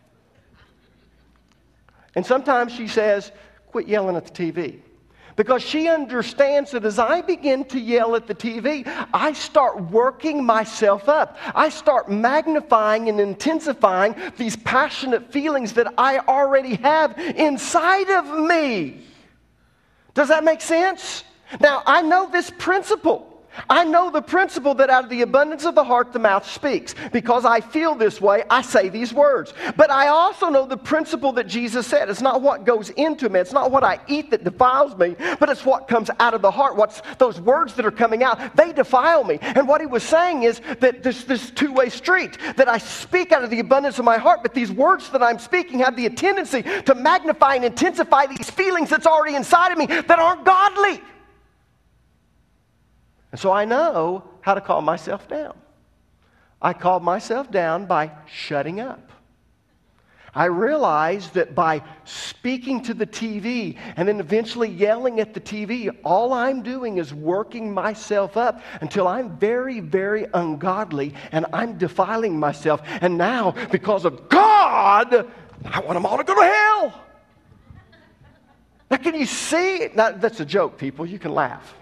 And 2.15 2.25
sometimes 2.25 2.73
she 2.73 2.89
says, 2.89 3.31
Quit 3.69 3.87
yelling 3.87 4.17
at 4.17 4.25
the 4.25 4.33
TV 4.33 4.81
because 5.37 5.63
she 5.63 5.89
understands 5.89 6.71
that 6.71 6.85
as 6.85 6.99
I 6.99 7.21
begin 7.21 7.65
to 7.67 7.79
yell 7.79 8.17
at 8.17 8.27
the 8.27 8.35
TV, 8.35 8.85
I 9.13 9.35
start 9.35 9.81
working 9.91 10.45
myself 10.45 11.09
up. 11.09 11.37
I 11.55 11.69
start 11.69 12.11
magnifying 12.11 13.09
and 13.09 13.21
intensifying 13.21 14.17
these 14.39 14.57
passionate 14.57 15.31
feelings 15.31 15.75
that 15.75 15.93
I 15.99 16.19
already 16.21 16.77
have 16.77 17.19
inside 17.19 18.11
of 18.11 18.49
me. 18.49 19.03
Does 20.15 20.29
that 20.29 20.43
make 20.43 20.63
sense? 20.63 21.25
Now, 21.61 21.83
I 21.87 22.01
know 22.01 22.29
this 22.31 22.51
principle. 22.51 23.36
I 23.69 23.85
know 23.85 24.11
the 24.11 24.23
principle 24.23 24.75
that 24.75 24.91
out 24.91 25.05
of 25.05 25.11
the 25.11 25.23
abundance 25.23 25.65
of 25.65 25.75
the 25.75 25.85
heart, 25.85 26.13
the 26.13 26.19
mouth 26.19 26.49
speaks. 26.49 26.95
Because 27.13 27.45
I 27.45 27.61
feel 27.61 27.95
this 27.95 28.21
way, 28.21 28.45
I 28.51 28.63
say 28.63 28.89
these 28.89 29.13
words. 29.13 29.55
But 29.77 29.91
I 29.91 30.09
also 30.09 30.49
know 30.49 30.67
the 30.67 30.77
principle 30.77 31.33
that 31.33 31.47
Jesus 31.47 31.87
said. 31.87 32.09
It's 32.09 32.21
not 32.21 32.43
what 32.43 32.65
goes 32.65 32.91
into 32.91 33.29
me, 33.29 33.41
it's 33.41 33.53
not 33.53 33.71
what 33.71 33.85
I 33.85 34.01
eat 34.09 34.31
that 34.31 34.45
defiles 34.45 34.97
me, 34.97 35.17
but 35.39 35.49
it's 35.49 35.65
what 35.65 35.89
comes 35.89 36.11
out 36.21 36.35
of 36.35 36.43
the 36.43 36.51
heart. 36.51 36.77
What's 36.77 37.03
those 37.19 37.41
words 37.41 37.75
that 37.75 37.87
are 37.87 37.91
coming 37.91 38.23
out, 38.23 38.57
they 38.57 38.73
defile 38.73 39.25
me. 39.25 39.39
And 39.41 39.69
what 39.69 39.81
he 39.81 39.87
was 39.87 40.03
saying 40.03 40.45
is 40.45 40.61
that 40.81 41.03
there's 41.03 41.25
this 41.25 41.51
two 41.51 41.73
way 41.73 41.89
street, 41.89 42.39
that 42.57 42.69
I 42.69 42.79
speak 42.79 43.33
out 43.33 43.45
of 43.45 43.51
the 43.51 43.61
abundance 43.61 43.99
of 43.99 44.05
my 44.05 44.19
heart, 44.19 44.41
but 44.43 44.55
these 44.55 44.71
words 44.71 45.11
that 45.11 45.23
I'm 45.23 45.39
speaking 45.39 45.81
have 45.81 45.97
the 45.97 46.09
tendency 46.11 46.63
to 46.63 46.95
magnify 46.95 47.57
and 47.57 47.65
intensify 47.65 48.27
these 48.27 48.51
feelings 48.51 48.91
that's 48.91 49.07
already 49.07 49.37
inside 49.37 49.73
of 49.73 49.79
me 49.79 49.87
that 49.87 50.19
aren't 50.19 50.45
godly. 50.45 51.03
And 53.33 53.41
so 53.41 53.53
I 53.53 53.65
know 53.65 54.25
how 54.41 54.55
to 54.55 54.61
calm 54.61 54.85
myself 54.85 55.29
down. 55.29 55.57
I 56.61 56.73
calm 56.73 57.05
myself 57.05 57.51
down 57.51 57.87
by 57.87 58.13
shutting 58.27 58.81
up. 58.81 59.13
I 60.37 60.47
realize 60.47 61.31
that 61.31 61.55
by 61.55 61.83
speaking 62.05 62.83
to 62.83 62.93
the 62.93 63.07
TV 63.07 63.79
and 63.97 64.07
then 64.07 64.21
eventually 64.21 64.69
yelling 64.69 65.19
at 65.19 65.33
the 65.33 65.41
TV, 65.41 65.89
all 66.05 66.35
I'm 66.35 66.63
doing 66.63 66.99
is 66.99 67.15
working 67.15 67.73
myself 67.73 68.37
up 68.37 68.61
until 68.83 69.09
I'm 69.09 69.39
very, 69.39 69.81
very 69.81 70.27
ungodly 70.35 71.15
and 71.33 71.47
I'm 71.55 71.79
defiling 71.79 72.39
myself. 72.39 72.83
And 73.01 73.17
now, 73.17 73.53
because 73.71 74.05
of 74.05 74.29
God, 74.29 75.27
I 75.65 75.81
want 75.81 75.95
them 75.95 76.05
all 76.05 76.19
to 76.19 76.25
go 76.25 76.35
to 76.35 76.45
hell. 76.45 77.03
Now, 78.91 78.99
can 78.99 79.15
you 79.15 79.27
see? 79.27 79.89
Now, 79.95 80.11
that's 80.11 80.41
a 80.41 80.45
joke, 80.45 80.77
people. 80.77 81.07
You 81.07 81.19
can 81.19 81.33
laugh. 81.33 81.75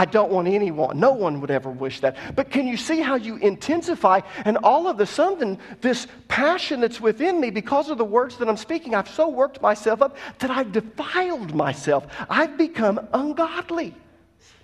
I 0.00 0.06
don't 0.06 0.32
want 0.32 0.48
anyone. 0.48 0.98
No 0.98 1.12
one 1.12 1.42
would 1.42 1.50
ever 1.50 1.68
wish 1.68 2.00
that. 2.00 2.16
But 2.34 2.50
can 2.50 2.66
you 2.66 2.78
see 2.78 3.02
how 3.02 3.16
you 3.16 3.36
intensify? 3.36 4.20
And 4.46 4.56
all 4.62 4.88
of 4.88 4.98
a 4.98 5.04
sudden, 5.04 5.58
this 5.82 6.06
passion 6.26 6.80
that's 6.80 7.02
within 7.02 7.38
me, 7.38 7.50
because 7.50 7.90
of 7.90 7.98
the 7.98 8.04
words 8.06 8.38
that 8.38 8.48
I'm 8.48 8.56
speaking, 8.56 8.94
I've 8.94 9.10
so 9.10 9.28
worked 9.28 9.60
myself 9.60 10.00
up 10.00 10.16
that 10.38 10.50
I've 10.50 10.72
defiled 10.72 11.54
myself. 11.54 12.06
I've 12.30 12.56
become 12.56 13.08
ungodly. 13.12 13.94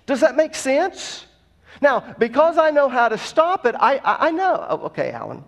Does 0.07 0.21
that 0.21 0.35
make 0.35 0.55
sense? 0.55 1.27
Now, 1.81 2.15
because 2.17 2.57
I 2.57 2.71
know 2.71 2.89
how 2.89 3.07
to 3.07 3.17
stop 3.19 3.67
it, 3.67 3.75
I, 3.77 3.97
I, 3.97 4.29
I 4.29 4.31
know. 4.31 4.65
Oh, 4.67 4.85
okay, 4.87 5.11
Alan, 5.11 5.43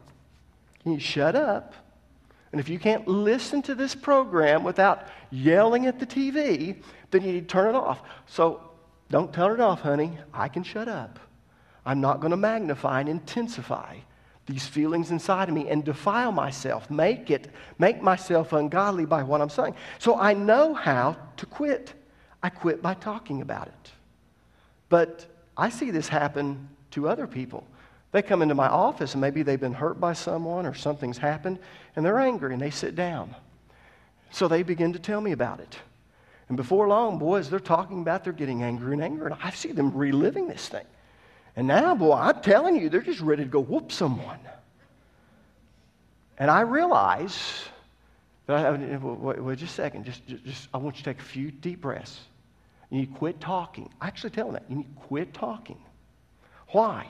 can 0.84 0.92
you 0.92 1.00
shut 1.00 1.36
up? 1.36 1.74
And 2.52 2.62
if 2.62 2.70
you 2.70 2.78
can't 2.78 3.08
listen 3.08 3.64
to 3.64 3.74
this 3.74 3.96
program 3.96 4.64
without 4.64 5.08
yelling 5.32 5.88
at 5.88 6.00
the 6.00 6.06
TV, 6.06 6.80
then 7.10 7.24
you 7.24 7.34
need 7.34 7.50
to 7.50 7.52
turn 7.52 7.74
it 7.74 7.76
off. 7.76 8.04
So 8.28 8.69
don't 9.10 9.34
turn 9.34 9.54
it 9.54 9.60
off, 9.60 9.82
honey. 9.82 10.18
I 10.34 10.48
can 10.48 10.64
shut 10.64 10.88
up. 10.88 11.20
I'm 11.86 12.02
not 12.02 12.20
going 12.20 12.32
to 12.32 12.38
magnify 12.38 13.00
and 13.00 13.10
intensify 13.10 13.98
these 14.46 14.66
feelings 14.66 15.12
inside 15.12 15.48
of 15.48 15.56
me 15.56 15.70
and 15.70 15.84
defile 15.84 16.32
myself, 16.32 16.90
make 16.90 17.30
it, 17.30 17.50
make 17.78 18.02
myself 18.02 18.52
ungodly 18.52 19.06
by 19.06 19.22
what 19.24 19.42
I'm 19.42 19.50
saying. 19.50 19.76
So 20.00 20.20
I 20.20 20.34
know 20.34 20.74
how 20.74 21.18
to 21.38 21.46
quit. 21.46 21.94
I 22.42 22.50
quit 22.50 22.82
by 22.82 22.96
talking 22.96 23.42
about 23.42 23.68
it. 23.68 23.92
But 24.90 25.28
I 25.56 25.70
see 25.70 25.92
this 25.92 26.08
happen 26.08 26.70
to 26.92 27.08
other 27.08 27.28
people. 27.28 27.66
They 28.12 28.24
come 28.24 28.42
into 28.42 28.56
my 28.56 28.68
office 28.68 29.14
and 29.14 29.22
maybe 29.22 29.44
they've 29.44 29.60
been 29.60 29.74
hurt 29.74 30.00
by 30.00 30.14
someone 30.14 30.66
or 30.66 30.74
something's 30.74 31.20
happened 31.20 31.60
and 31.96 32.04
they're 32.04 32.20
angry 32.20 32.54
and 32.54 32.62
they 32.62 32.72
sit 32.72 32.96
down. 32.96 33.36
So 34.32 34.48
they 34.48 34.64
begin 34.64 34.94
to 34.94 35.00
tell 35.00 35.22
me 35.22 35.32
about 35.32 35.60
it. 35.60 35.78
And 36.50 36.58
before 36.58 36.88
long, 36.88 37.20
boys, 37.20 37.50
they're 37.50 37.60
talking 37.60 38.02
about 38.02 38.24
they're 38.24 38.34
getting 38.34 38.64
angry 38.64 38.94
and 38.94 39.04
angry. 39.04 39.32
And 39.32 39.40
I 39.42 39.52
see 39.52 39.72
them 39.72 39.96
reliving 39.96 40.48
this 40.48 40.68
thing. 40.68 40.86
And 41.56 41.68
now, 41.68 41.96
boy, 41.96 42.14
I'm 42.14 42.42
telling 42.42 42.76
you, 42.76 42.90
they're 42.90 43.02
just 43.02 43.22
ready 43.22 43.44
to 43.44 43.50
go 43.50 43.60
whoop 43.60 43.92
someone. 43.92 44.40
And 46.40 46.50
I 46.50 46.62
realize 46.62 47.38
that 48.48 48.66
I, 48.66 48.98
wait, 48.98 49.44
wait 49.44 49.58
just 49.60 49.74
a 49.74 49.76
second. 49.76 50.06
Just, 50.06 50.26
just, 50.28 50.44
just, 50.44 50.68
I 50.74 50.78
want 50.78 50.98
you 50.98 51.04
to 51.04 51.14
take 51.14 51.20
a 51.20 51.26
few 51.26 51.52
deep 51.52 51.82
breaths. 51.82 52.20
You 52.90 53.00
need 53.00 53.14
to 53.14 53.20
quit 53.20 53.40
talking. 53.40 53.90
I 54.02 54.08
actually 54.08 54.32
tell 54.32 54.46
them 54.46 54.54
that. 54.54 54.64
You 54.70 54.78
need 54.78 54.96
to 54.96 55.02
quit 55.02 55.34
talking. 55.34 55.78
Why? 56.70 57.08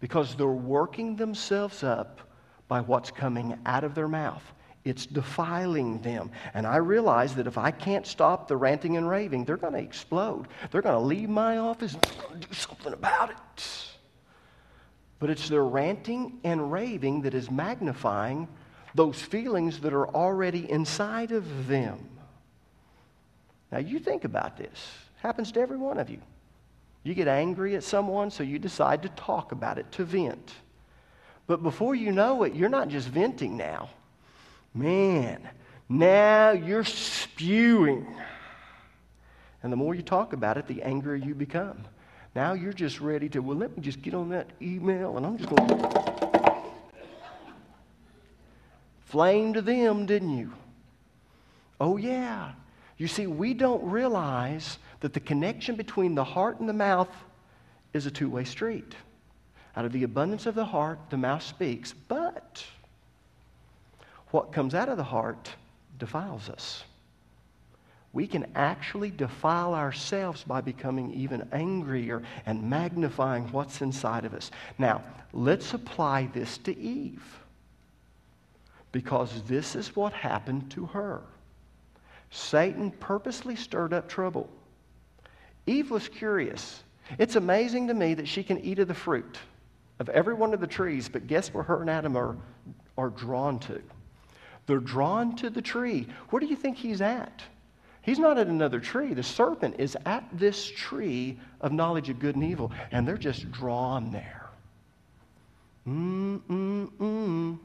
Because 0.00 0.34
they're 0.34 0.48
working 0.48 1.16
themselves 1.16 1.82
up 1.82 2.20
by 2.68 2.80
what's 2.80 3.10
coming 3.10 3.58
out 3.64 3.84
of 3.84 3.94
their 3.94 4.08
mouth. 4.08 4.42
It's 4.86 5.04
defiling 5.04 6.00
them. 6.02 6.30
And 6.54 6.64
I 6.64 6.76
realize 6.76 7.34
that 7.34 7.48
if 7.48 7.58
I 7.58 7.72
can't 7.72 8.06
stop 8.06 8.46
the 8.46 8.56
ranting 8.56 8.96
and 8.96 9.08
raving, 9.08 9.44
they're 9.44 9.56
going 9.56 9.72
to 9.72 9.80
explode. 9.80 10.46
They're 10.70 10.80
going 10.80 10.94
to 10.94 11.04
leave 11.04 11.28
my 11.28 11.58
office 11.58 11.94
and 12.30 12.40
do 12.40 12.54
something 12.54 12.92
about 12.92 13.30
it. 13.30 13.66
But 15.18 15.30
it's 15.30 15.48
their 15.48 15.64
ranting 15.64 16.38
and 16.44 16.70
raving 16.70 17.22
that 17.22 17.34
is 17.34 17.50
magnifying 17.50 18.46
those 18.94 19.20
feelings 19.20 19.80
that 19.80 19.92
are 19.92 20.06
already 20.06 20.70
inside 20.70 21.32
of 21.32 21.66
them. 21.66 22.08
Now, 23.72 23.78
you 23.78 23.98
think 23.98 24.22
about 24.22 24.56
this. 24.56 24.70
It 24.70 25.20
happens 25.20 25.50
to 25.52 25.60
every 25.60 25.78
one 25.78 25.98
of 25.98 26.08
you. 26.08 26.20
You 27.02 27.12
get 27.12 27.26
angry 27.26 27.74
at 27.74 27.82
someone, 27.82 28.30
so 28.30 28.44
you 28.44 28.60
decide 28.60 29.02
to 29.02 29.08
talk 29.08 29.50
about 29.50 29.78
it, 29.78 29.90
to 29.92 30.04
vent. 30.04 30.52
But 31.48 31.64
before 31.64 31.96
you 31.96 32.12
know 32.12 32.44
it, 32.44 32.54
you're 32.54 32.68
not 32.68 32.86
just 32.86 33.08
venting 33.08 33.56
now. 33.56 33.90
Man, 34.76 35.48
now 35.88 36.50
you're 36.50 36.84
spewing. 36.84 38.06
And 39.62 39.72
the 39.72 39.76
more 39.76 39.94
you 39.94 40.02
talk 40.02 40.34
about 40.34 40.58
it, 40.58 40.66
the 40.66 40.82
angrier 40.82 41.16
you 41.16 41.34
become. 41.34 41.82
Now 42.34 42.52
you're 42.52 42.74
just 42.74 43.00
ready 43.00 43.30
to, 43.30 43.40
well, 43.40 43.56
let 43.56 43.74
me 43.74 43.82
just 43.82 44.02
get 44.02 44.12
on 44.12 44.28
that 44.28 44.50
email 44.60 45.16
and 45.16 45.24
I'm 45.24 45.38
just 45.38 45.48
going 45.48 45.66
to. 45.66 46.62
Flame 49.06 49.54
to 49.54 49.62
them, 49.62 50.04
didn't 50.04 50.36
you? 50.36 50.52
Oh, 51.80 51.96
yeah. 51.96 52.52
You 52.98 53.08
see, 53.08 53.26
we 53.26 53.54
don't 53.54 53.82
realize 53.82 54.78
that 55.00 55.14
the 55.14 55.20
connection 55.20 55.76
between 55.76 56.14
the 56.14 56.24
heart 56.24 56.60
and 56.60 56.68
the 56.68 56.74
mouth 56.74 57.08
is 57.94 58.04
a 58.04 58.10
two 58.10 58.28
way 58.28 58.44
street. 58.44 58.94
Out 59.74 59.86
of 59.86 59.92
the 59.92 60.02
abundance 60.02 60.44
of 60.44 60.54
the 60.54 60.64
heart, 60.66 60.98
the 61.08 61.16
mouth 61.16 61.42
speaks. 61.42 61.94
But 61.94 62.62
what 64.36 64.52
comes 64.52 64.74
out 64.74 64.90
of 64.90 64.98
the 64.98 65.02
heart 65.02 65.48
defiles 65.98 66.50
us. 66.50 66.84
We 68.12 68.26
can 68.26 68.44
actually 68.54 69.10
defile 69.10 69.74
ourselves 69.74 70.44
by 70.44 70.60
becoming 70.60 71.10
even 71.14 71.48
angrier 71.52 72.22
and 72.44 72.68
magnifying 72.68 73.44
what's 73.44 73.80
inside 73.80 74.26
of 74.26 74.34
us. 74.34 74.50
Now, 74.76 75.02
let's 75.32 75.72
apply 75.72 76.28
this 76.34 76.58
to 76.58 76.78
Eve. 76.78 77.24
Because 78.92 79.40
this 79.44 79.74
is 79.74 79.96
what 79.96 80.12
happened 80.12 80.70
to 80.72 80.84
her. 80.84 81.22
Satan 82.30 82.90
purposely 82.90 83.56
stirred 83.56 83.94
up 83.94 84.06
trouble. 84.06 84.50
Eve 85.66 85.90
was 85.90 86.08
curious. 86.08 86.82
It's 87.16 87.36
amazing 87.36 87.86
to 87.86 87.94
me 87.94 88.12
that 88.12 88.28
she 88.28 88.42
can 88.42 88.60
eat 88.60 88.80
of 88.80 88.88
the 88.88 88.92
fruit 88.92 89.38
of 89.98 90.10
every 90.10 90.34
one 90.34 90.52
of 90.52 90.60
the 90.60 90.66
trees, 90.66 91.08
but 91.08 91.26
guess 91.26 91.54
where 91.54 91.64
her 91.64 91.80
and 91.80 91.88
Adam 91.88 92.18
are, 92.18 92.36
are 92.98 93.08
drawn 93.08 93.58
to? 93.60 93.80
They're 94.66 94.78
drawn 94.78 95.36
to 95.36 95.50
the 95.50 95.62
tree. 95.62 96.06
Where 96.30 96.40
do 96.40 96.46
you 96.46 96.56
think 96.56 96.76
he's 96.76 97.00
at? 97.00 97.42
He's 98.02 98.18
not 98.18 98.38
at 98.38 98.46
another 98.46 98.78
tree. 98.78 99.14
The 99.14 99.22
serpent 99.22 99.76
is 99.78 99.96
at 100.06 100.24
this 100.32 100.66
tree 100.66 101.38
of 101.60 101.72
knowledge 101.72 102.08
of 102.08 102.18
good 102.18 102.36
and 102.36 102.44
evil, 102.44 102.70
and 102.92 103.06
they're 103.06 103.16
just 103.16 103.50
drawn 103.50 104.12
there. 104.12 104.48
Mm, 105.86 106.40
mm, 106.48 106.90
mm. 107.00 107.58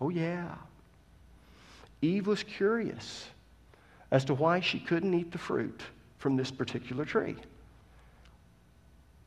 Oh, 0.00 0.08
yeah. 0.08 0.54
Eve 2.02 2.26
was 2.26 2.42
curious 2.42 3.26
as 4.10 4.24
to 4.26 4.34
why 4.34 4.60
she 4.60 4.78
couldn't 4.78 5.14
eat 5.14 5.32
the 5.32 5.38
fruit 5.38 5.82
from 6.18 6.36
this 6.36 6.50
particular 6.50 7.04
tree. 7.04 7.36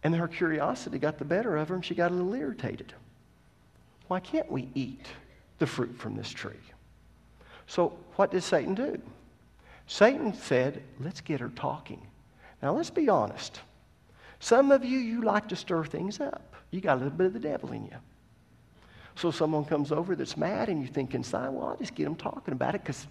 And 0.04 0.16
her 0.16 0.28
curiosity 0.28 1.00
got 1.00 1.18
the 1.18 1.26
better 1.26 1.58
of 1.58 1.70
her, 1.70 1.76
and 1.76 1.84
she 1.84 1.96
got 1.96 2.12
a 2.12 2.14
little 2.14 2.34
irritated. 2.34 2.94
Why 4.08 4.20
can't 4.20 4.50
we 4.50 4.70
eat 4.74 5.06
the 5.60 5.68
fruit 5.68 5.98
from 5.98 6.16
this 6.16 6.30
tree? 6.30 6.54
So, 7.68 7.94
what 8.16 8.32
did 8.32 8.44
Satan 8.44 8.76
do? 8.76 9.02
Satan 9.88 10.34
said, 10.34 10.84
Let's 11.00 11.22
get 11.22 11.40
her 11.40 11.50
talking. 11.50 12.02
Now, 12.62 12.76
let's 12.76 12.90
be 12.90 13.10
honest. 13.10 13.62
Some 14.40 14.72
of 14.72 14.86
you, 14.86 15.00
you 15.00 15.22
like 15.22 15.48
to 15.50 15.56
stir 15.56 15.84
things 15.86 16.20
up. 16.20 16.54
You 16.72 16.82
got 16.82 16.96
a 16.96 17.02
little 17.02 17.18
bit 17.18 17.28
of 17.28 17.34
the 17.34 17.40
devil 17.40 17.72
in 17.72 17.86
you. 17.86 17.98
So, 19.16 19.32
someone 19.32 19.66
comes 19.66 19.92
over 19.92 20.16
that's 20.16 20.38
mad, 20.38 20.70
and 20.70 20.82
you 20.82 20.88
think 20.88 21.16
inside, 21.16 21.50
Well, 21.50 21.68
I'll 21.68 21.78
just 21.78 21.96
get 21.96 22.06
them 22.06 22.16
talking 22.16 22.54
about 22.54 22.76
it 22.76 22.84
because 22.84 23.08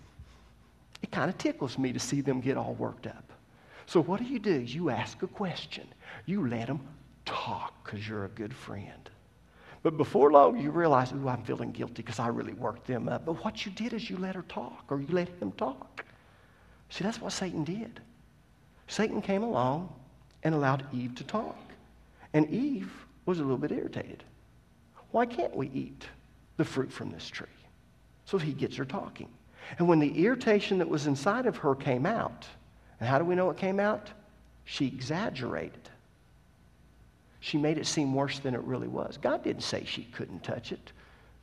it 1.03 1.11
kind 1.11 1.29
of 1.29 1.37
tickles 1.39 1.79
me 1.79 1.93
to 1.93 1.99
see 1.99 2.21
them 2.21 2.41
get 2.41 2.57
all 2.57 2.75
worked 2.75 3.07
up. 3.07 3.33
So, 3.87 4.03
what 4.03 4.21
do 4.21 4.27
you 4.27 4.39
do? 4.39 4.61
You 4.61 4.91
ask 4.91 5.23
a 5.23 5.29
question, 5.29 5.87
you 6.25 6.47
let 6.49 6.67
them 6.67 6.81
talk 7.25 7.85
because 7.85 8.09
you're 8.09 8.25
a 8.25 8.31
good 8.31 8.55
friend. 8.55 9.11
But 9.83 9.97
before 9.97 10.33
long, 10.33 10.59
you 10.59 10.71
realize, 10.71 11.13
ooh, 11.13 11.29
I'm 11.29 11.43
feeling 11.43 11.71
guilty 11.71 12.03
because 12.03 12.19
I 12.19 12.29
really 12.29 12.55
worked 12.55 12.87
them 12.87 13.09
up. 13.09 13.25
But 13.25 13.45
what 13.45 13.65
you 13.65 13.73
did 13.73 13.93
is 13.93 14.11
you 14.11 14.17
let 14.17 14.35
her 14.35 14.43
talk, 14.43 14.85
or 14.89 15.01
you 15.01 15.09
let 15.11 15.29
him 15.41 15.53
talk. 15.53 16.05
See, 16.91 17.05
that's 17.05 17.21
what 17.21 17.33
Satan 17.33 17.65
did. 17.65 18.01
Satan 18.89 19.21
came 19.21 19.43
along 19.43 19.93
and 20.43 20.55
allowed 20.55 20.87
Eve 20.93 21.15
to 21.17 21.25
talk. 21.25 21.57
And 22.33 22.49
Eve 22.51 22.93
was 23.27 23.39
a 23.39 23.43
little 23.43 23.59
bit 23.59 23.73
irritated. 23.73 24.25
Why 25.11 25.27
can't 25.27 25.55
we 25.55 25.71
eat 25.73 26.05
the 26.57 26.65
fruit 26.65 26.93
from 26.93 27.11
this 27.11 27.29
tree? 27.29 27.47
So 28.25 28.39
he 28.39 28.53
gets 28.53 28.77
her 28.77 28.85
talking. 28.85 29.29
And 29.79 29.89
when 29.89 29.99
the 29.99 30.25
irritation 30.25 30.79
that 30.79 30.89
was 30.89 31.07
inside 31.07 31.47
of 31.47 31.57
her 31.59 31.75
came 31.75 32.07
out, 32.07 32.47
and 33.01 33.09
how 33.09 33.19
do 33.19 33.25
we 33.25 33.35
know 33.35 33.51
it 33.51 33.57
came 33.57 33.81
out? 33.81 34.11
She 34.65 34.87
exaggerated. 34.87 35.91
She 37.47 37.59
made 37.59 37.79
it 37.79 37.87
seem 37.87 38.13
worse 38.13 38.41
than 38.41 38.57
it 38.57 38.61
really 38.63 38.89
was. 38.89 39.19
God 39.19 39.45
didn't 39.45 39.63
say 39.63 39.85
she 39.85 40.03
couldn't 40.03 40.43
touch 40.43 40.73
it. 40.73 40.91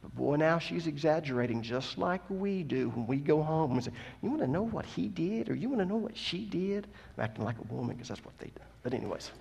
But 0.01 0.13
boy, 0.13 0.35
now 0.35 0.59
she's 0.59 0.85
exaggerating 0.85 1.61
just 1.61 1.97
like 1.97 2.19
we 2.29 2.61
do 2.61 2.89
when 2.89 3.07
we 3.07 3.15
go 3.15 3.41
home 3.41 3.71
and 3.71 3.81
say, 3.81 3.91
You 4.21 4.27
want 4.29 4.41
to 4.41 4.47
know 4.49 4.63
what 4.63 4.85
he 4.85 5.07
did 5.07 5.49
or 5.49 5.55
you 5.55 5.69
want 5.69 5.79
to 5.79 5.85
know 5.85 5.95
what 5.95 6.17
she 6.17 6.43
did? 6.43 6.87
I'm 7.17 7.23
acting 7.23 7.45
like 7.45 7.55
a 7.57 7.73
woman 7.73 7.95
because 7.95 8.09
that's 8.09 8.25
what 8.25 8.37
they 8.37 8.47
do. 8.47 8.61
But, 8.83 8.93
anyways, 8.93 9.31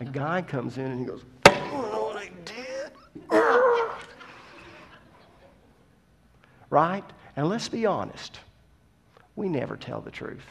a 0.00 0.06
guy 0.06 0.40
comes 0.40 0.78
in 0.78 0.86
and 0.86 1.00
he 1.00 1.04
goes, 1.04 1.20
You 1.44 1.52
want 1.52 1.84
to 1.84 1.92
know 1.92 2.02
what 2.02 2.16
I 2.16 2.30
did? 2.46 2.90
right? 6.70 7.04
And 7.36 7.46
let's 7.46 7.68
be 7.68 7.84
honest, 7.84 8.40
we 9.36 9.50
never 9.50 9.76
tell 9.76 10.00
the 10.00 10.10
truth. 10.10 10.46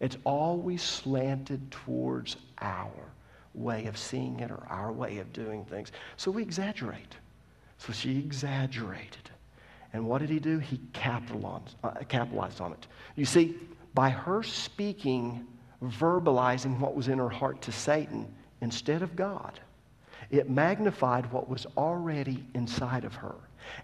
It's 0.00 0.16
always 0.24 0.82
slanted 0.82 1.70
towards 1.70 2.38
our 2.62 3.10
way 3.56 3.86
of 3.86 3.96
seeing 3.96 4.40
it 4.40 4.50
or 4.50 4.62
our 4.68 4.92
way 4.92 5.18
of 5.18 5.32
doing 5.32 5.64
things. 5.64 5.90
So 6.16 6.30
we 6.30 6.42
exaggerate. 6.42 7.16
So 7.78 7.92
she 7.92 8.18
exaggerated. 8.18 9.30
And 9.92 10.06
what 10.06 10.18
did 10.18 10.30
he 10.30 10.38
do? 10.38 10.58
He 10.58 10.80
capitalized, 10.92 11.74
uh, 11.82 11.92
capitalized 12.08 12.60
on 12.60 12.72
it. 12.72 12.86
You 13.16 13.24
see, 13.24 13.56
by 13.94 14.10
her 14.10 14.42
speaking, 14.42 15.46
verbalizing 15.82 16.78
what 16.78 16.94
was 16.94 17.08
in 17.08 17.18
her 17.18 17.30
heart 17.30 17.62
to 17.62 17.72
Satan 17.72 18.26
instead 18.60 19.02
of 19.02 19.16
God, 19.16 19.58
it 20.30 20.50
magnified 20.50 21.30
what 21.32 21.48
was 21.48 21.66
already 21.76 22.44
inside 22.54 23.04
of 23.04 23.14
her. 23.14 23.34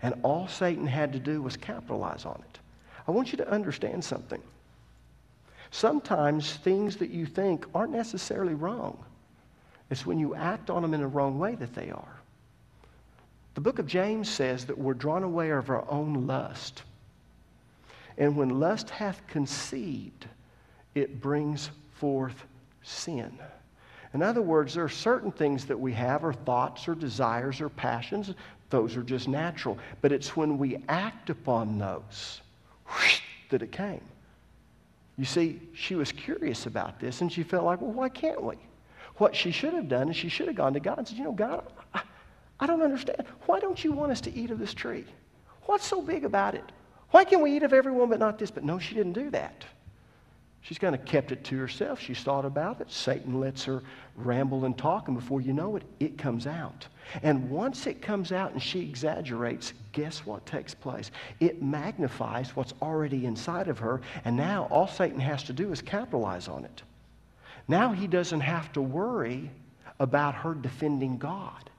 And 0.02 0.14
all 0.22 0.48
Satan 0.48 0.86
had 0.86 1.12
to 1.12 1.18
do 1.18 1.42
was 1.42 1.56
capitalize 1.56 2.24
on 2.24 2.42
it. 2.50 2.58
I 3.06 3.10
want 3.10 3.32
you 3.32 3.38
to 3.38 3.50
understand 3.50 4.04
something. 4.04 4.42
Sometimes 5.70 6.54
things 6.58 6.96
that 6.96 7.10
you 7.10 7.26
think 7.26 7.64
aren't 7.74 7.92
necessarily 7.92 8.54
wrong. 8.54 9.02
It's 9.92 10.06
when 10.06 10.18
you 10.18 10.34
act 10.34 10.70
on 10.70 10.80
them 10.80 10.94
in 10.94 11.02
a 11.02 11.06
wrong 11.06 11.38
way 11.38 11.54
that 11.56 11.74
they 11.74 11.90
are. 11.90 12.16
The 13.52 13.60
book 13.60 13.78
of 13.78 13.86
James 13.86 14.26
says 14.26 14.64
that 14.64 14.78
we're 14.78 14.94
drawn 14.94 15.22
away 15.22 15.50
of 15.50 15.68
our 15.68 15.84
own 15.90 16.26
lust. 16.26 16.84
And 18.16 18.34
when 18.34 18.58
lust 18.58 18.88
hath 18.88 19.20
conceived, 19.26 20.24
it 20.94 21.20
brings 21.20 21.68
forth 21.92 22.42
sin. 22.82 23.38
In 24.14 24.22
other 24.22 24.40
words, 24.40 24.72
there 24.72 24.84
are 24.84 24.88
certain 24.88 25.30
things 25.30 25.66
that 25.66 25.78
we 25.78 25.92
have, 25.92 26.24
or 26.24 26.32
thoughts, 26.32 26.88
or 26.88 26.94
desires, 26.94 27.60
or 27.60 27.68
passions. 27.68 28.32
Those 28.70 28.96
are 28.96 29.02
just 29.02 29.28
natural. 29.28 29.78
But 30.00 30.10
it's 30.10 30.34
when 30.34 30.56
we 30.56 30.82
act 30.88 31.28
upon 31.28 31.76
those 31.76 32.40
that 33.50 33.60
it 33.60 33.72
came. 33.72 34.00
You 35.18 35.26
see, 35.26 35.60
she 35.74 35.96
was 35.96 36.12
curious 36.12 36.64
about 36.64 36.98
this, 36.98 37.20
and 37.20 37.30
she 37.30 37.42
felt 37.42 37.66
like, 37.66 37.82
well, 37.82 37.92
why 37.92 38.08
can't 38.08 38.42
we? 38.42 38.56
What 39.22 39.36
she 39.36 39.52
should 39.52 39.72
have 39.74 39.86
done 39.86 40.08
is 40.08 40.16
she 40.16 40.28
should 40.28 40.48
have 40.48 40.56
gone 40.56 40.72
to 40.72 40.80
God 40.80 40.98
and 40.98 41.06
said, 41.06 41.16
you 41.16 41.22
know, 41.22 41.30
God, 41.30 41.62
I, 41.94 42.02
I 42.58 42.66
don't 42.66 42.82
understand. 42.82 43.22
Why 43.46 43.60
don't 43.60 43.84
you 43.84 43.92
want 43.92 44.10
us 44.10 44.20
to 44.22 44.34
eat 44.34 44.50
of 44.50 44.58
this 44.58 44.74
tree? 44.74 45.04
What's 45.66 45.86
so 45.86 46.02
big 46.02 46.24
about 46.24 46.56
it? 46.56 46.64
Why 47.12 47.22
can 47.22 47.40
we 47.40 47.54
eat 47.54 47.62
of 47.62 47.72
every 47.72 47.92
one 47.92 48.08
but 48.08 48.18
not 48.18 48.36
this? 48.36 48.50
But 48.50 48.64
no, 48.64 48.80
she 48.80 48.96
didn't 48.96 49.12
do 49.12 49.30
that. 49.30 49.64
She's 50.62 50.76
kind 50.76 50.92
of 50.92 51.04
kept 51.04 51.30
it 51.30 51.44
to 51.44 51.56
herself. 51.56 52.00
She's 52.00 52.18
thought 52.18 52.44
about 52.44 52.80
it. 52.80 52.90
Satan 52.90 53.38
lets 53.38 53.62
her 53.62 53.84
ramble 54.16 54.64
and 54.64 54.76
talk, 54.76 55.06
and 55.06 55.16
before 55.16 55.40
you 55.40 55.52
know 55.52 55.76
it, 55.76 55.84
it 56.00 56.18
comes 56.18 56.48
out. 56.48 56.88
And 57.22 57.48
once 57.48 57.86
it 57.86 58.02
comes 58.02 58.32
out 58.32 58.50
and 58.50 58.60
she 58.60 58.80
exaggerates, 58.80 59.72
guess 59.92 60.26
what 60.26 60.44
takes 60.46 60.74
place? 60.74 61.12
It 61.38 61.62
magnifies 61.62 62.56
what's 62.56 62.74
already 62.82 63.24
inside 63.24 63.68
of 63.68 63.78
her, 63.78 64.00
and 64.24 64.36
now 64.36 64.66
all 64.68 64.88
Satan 64.88 65.20
has 65.20 65.44
to 65.44 65.52
do 65.52 65.70
is 65.70 65.80
capitalize 65.80 66.48
on 66.48 66.64
it. 66.64 66.82
Now 67.68 67.92
he 67.92 68.06
doesn't 68.06 68.40
have 68.40 68.72
to 68.72 68.82
worry 68.82 69.50
about 69.98 70.34
her 70.34 70.54
defending 70.54 71.18
God. 71.18 71.70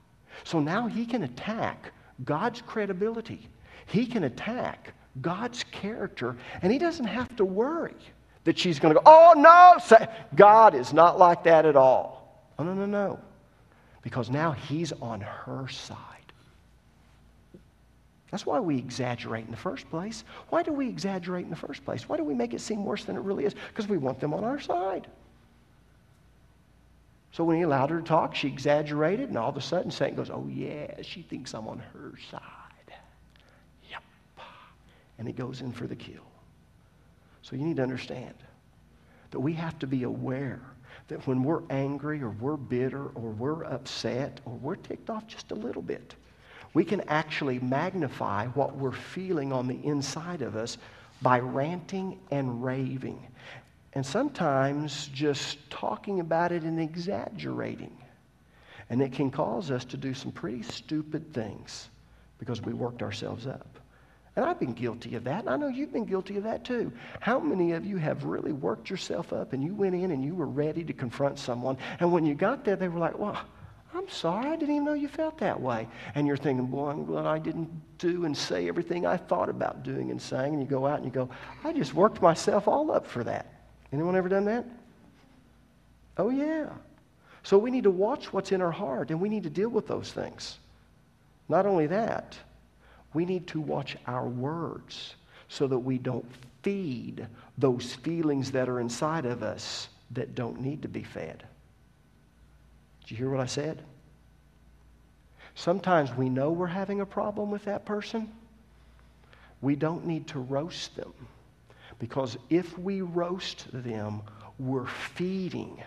So 0.44 0.60
now 0.60 0.88
he 0.88 1.06
can 1.06 1.24
attack 1.24 1.92
God's 2.24 2.62
credibility. 2.62 3.50
He 3.86 4.06
can 4.06 4.24
attack 4.24 4.94
God's 5.22 5.64
character, 5.66 6.36
and 6.62 6.72
he 6.72 6.80
doesn't 6.80 7.06
have 7.06 7.36
to 7.36 7.46
worry 7.46 7.96
that 8.46 8.58
she's 8.58 8.80
going 8.80 8.94
to 8.94 9.00
go, 9.00 9.04
oh, 9.06 9.34
no, 9.38 10.08
God 10.36 10.74
is 10.76 10.94
not 10.94 11.20
like 11.20 11.44
that 11.44 11.66
at 11.66 11.76
all. 11.76 12.48
Oh, 12.58 12.64
no, 12.64 12.74
no, 12.74 12.86
no. 12.86 13.20
Because 14.02 14.30
now 14.30 14.52
he's 14.52 14.92
on 14.94 15.22
her 15.22 15.68
side. 15.68 15.98
That's 18.32 18.46
why 18.46 18.60
we 18.60 18.78
exaggerate 18.78 19.46
in 19.46 19.52
the 19.52 19.58
first 19.58 19.90
place. 19.90 20.24
Why 20.50 20.64
do 20.64 20.74
we 20.74 20.90
exaggerate 20.90 21.44
in 21.44 21.52
the 21.52 21.56
first 21.56 21.86
place? 21.86 22.10
Why 22.10 22.18
do 22.18 22.24
we 22.24 22.34
make 22.34 22.54
it 22.54 22.62
seem 22.62 22.84
worse 22.84 23.06
than 23.06 23.16
it 23.16 23.22
really 23.22 23.46
is? 23.46 23.54
Because 23.70 23.88
we 23.88 23.98
want 23.98 24.20
them 24.20 24.34
on 24.34 24.44
our 24.44 24.60
side. 24.60 25.08
So 27.34 27.44
when 27.44 27.58
he 27.58 27.64
allowed 27.64 27.90
her 27.90 28.00
to 28.00 28.06
talk, 28.06 28.36
she 28.36 28.48
exaggerated, 28.48 29.30
and 29.30 29.38
all 29.40 29.50
of 29.50 29.58
a 29.58 29.62
sudden 29.62 29.90
Satan 29.90 30.16
goes, 30.16 30.30
Oh, 30.30 30.48
yeah, 30.48 31.02
she 31.02 31.24
thinks 31.24 31.56
I'm 31.56 31.68
on 31.68 31.80
her 31.80 32.14
side. 32.30 32.94
Yep. 33.90 34.04
And 35.18 35.28
he 35.28 35.34
goes 35.34 35.62
in 35.62 35.72
for 35.72 35.88
the 35.88 35.96
kill. 35.96 36.22
So 37.42 37.56
you 37.56 37.66
need 37.66 37.78
to 37.78 37.84
understand 37.84 38.36
that 39.32 39.40
we 39.40 39.54
have 39.54 39.80
to 39.80 39.88
be 39.88 40.04
aware 40.04 40.62
that 41.08 41.26
when 41.26 41.44
we're 41.44 41.64
angry 41.72 42.22
or 42.22 42.30
we're 42.30 42.56
bitter 42.56 43.08
or 43.16 43.32
we're 43.32 43.64
upset 43.64 44.40
or 44.46 44.54
we're 44.54 44.76
ticked 44.76 45.10
off 45.10 45.26
just 45.26 45.50
a 45.50 45.56
little 45.56 45.82
bit, 45.82 46.14
we 46.76 46.86
can 46.86 47.02
actually 47.08 47.58
magnify 47.60 48.46
what 48.50 48.76
we're 48.76 48.92
feeling 48.92 49.52
on 49.52 49.68
the 49.68 49.84
inside 49.84 50.44
of 50.44 50.56
us 50.56 50.78
by 51.24 51.40
ranting 51.40 52.20
and 52.30 52.64
raving. 52.64 53.26
And 53.96 54.06
sometimes 54.06 55.08
just 55.14 55.70
talking 55.70 56.20
about 56.20 56.52
it 56.52 56.64
and 56.64 56.80
exaggerating. 56.80 57.96
And 58.90 59.02
it 59.02 59.14
can 59.14 59.30
cause 59.30 59.72
us 59.72 59.86
to 59.86 59.98
do 59.98 60.14
some 60.14 60.32
pretty 60.32 60.64
stupid 60.64 61.34
things 61.34 61.90
because 62.40 62.62
we 62.62 62.74
worked 62.74 63.02
ourselves 63.02 63.48
up. 63.48 63.80
And 64.36 64.44
I've 64.46 64.60
been 64.60 64.74
guilty 64.74 65.14
of 65.16 65.24
that, 65.26 65.42
and 65.42 65.50
I 65.50 65.58
know 65.58 65.68
you've 65.68 65.94
been 65.94 66.06
guilty 66.06 66.38
of 66.38 66.44
that 66.44 66.66
too. 66.66 66.92
How 67.20 67.40
many 67.40 67.74
of 67.74 67.86
you 67.86 67.98
have 67.98 68.24
really 68.24 68.52
worked 68.52 68.90
yourself 68.90 69.32
up 69.32 69.54
and 69.54 69.64
you 69.64 69.76
went 69.76 69.94
in 69.94 70.10
and 70.10 70.26
you 70.26 70.34
were 70.34 70.48
ready 70.48 70.84
to 70.84 70.94
confront 70.94 71.38
someone, 71.38 71.78
and 72.00 72.12
when 72.12 72.26
you 72.26 72.34
got 72.34 72.66
there, 72.66 72.76
they 72.76 72.88
were 72.88 73.00
like, 73.00 73.18
Well, 73.20 73.40
I'm 73.94 74.10
sorry, 74.10 74.48
I 74.48 74.56
didn't 74.56 74.74
even 74.74 74.86
know 74.86 74.94
you 74.94 75.08
felt 75.08 75.38
that 75.38 75.62
way. 75.62 75.88
And 76.16 76.26
you're 76.26 76.36
thinking, 76.36 76.66
Boy, 76.66 76.90
I'm 76.90 77.06
glad 77.06 77.28
I 77.28 77.38
didn't 77.38 77.70
do 78.00 78.26
and 78.26 78.36
say 78.36 78.68
everything 78.68 79.06
I 79.06 79.18
thought 79.18 79.50
about 79.50 79.84
doing 79.84 80.10
and 80.10 80.20
saying. 80.20 80.54
And 80.54 80.64
you 80.64 80.68
go 80.68 80.88
out 80.88 80.98
and 80.98 81.06
you 81.06 81.12
go, 81.12 81.30
I 81.64 81.72
just 81.72 81.94
worked 81.94 82.20
myself 82.20 82.68
all 82.68 82.92
up 82.92 83.06
for 83.06 83.24
that. 83.26 83.53
Anyone 83.94 84.16
ever 84.16 84.28
done 84.28 84.46
that? 84.46 84.66
Oh, 86.18 86.30
yeah. 86.30 86.68
So 87.44 87.58
we 87.58 87.70
need 87.70 87.84
to 87.84 87.92
watch 87.92 88.34
what's 88.34 88.52
in 88.52 88.62
our 88.62 88.72
heart 88.72 89.12
and 89.12 89.22
we 89.22 89.30
need 89.30 89.44
to 89.44 89.50
deal 89.50 89.70
with 89.70 89.88
those 89.88 90.12
things. 90.12 90.58
Not 91.48 91.66
only 91.66 91.88
that, 91.88 92.38
we 93.14 93.26
need 93.26 93.48
to 93.48 93.62
watch 93.62 93.96
our 94.08 94.28
words 94.28 95.16
so 95.48 95.68
that 95.68 95.78
we 95.78 96.00
don't 96.00 96.26
feed 96.64 97.28
those 97.58 97.94
feelings 97.94 98.52
that 98.52 98.68
are 98.68 98.80
inside 98.80 99.26
of 99.26 99.44
us 99.44 99.90
that 100.12 100.34
don't 100.34 100.62
need 100.62 100.82
to 100.82 100.88
be 100.88 101.04
fed. 101.04 101.44
Did 103.02 103.12
you 103.12 103.18
hear 103.18 103.30
what 103.30 103.42
I 103.42 103.46
said? 103.46 103.84
Sometimes 105.56 106.16
we 106.16 106.30
know 106.30 106.52
we're 106.52 106.66
having 106.66 107.02
a 107.02 107.06
problem 107.06 107.52
with 107.52 107.66
that 107.66 107.86
person, 107.86 108.32
we 109.62 109.76
don't 109.76 110.06
need 110.06 110.28
to 110.28 110.40
roast 110.40 110.96
them. 110.96 111.14
Because 112.00 112.38
if 112.50 112.78
we 112.78 113.02
roast 113.02 113.68
them, 113.72 114.22
we're 114.60 114.88
feeding 114.88 115.82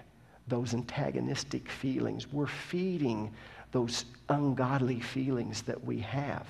those 0.49 0.75
antagonistic 0.75 1.69
feelings. 1.69 2.33
We're 2.33 2.47
feeding 2.47 3.33
those 3.73 4.05
ungodly 4.29 5.01
feelings 5.01 5.63
that 5.63 5.83
we 5.85 5.99
have. 6.01 6.47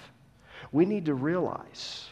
We 0.73 0.85
need 0.85 1.05
to 1.07 1.15
realize 1.15 2.09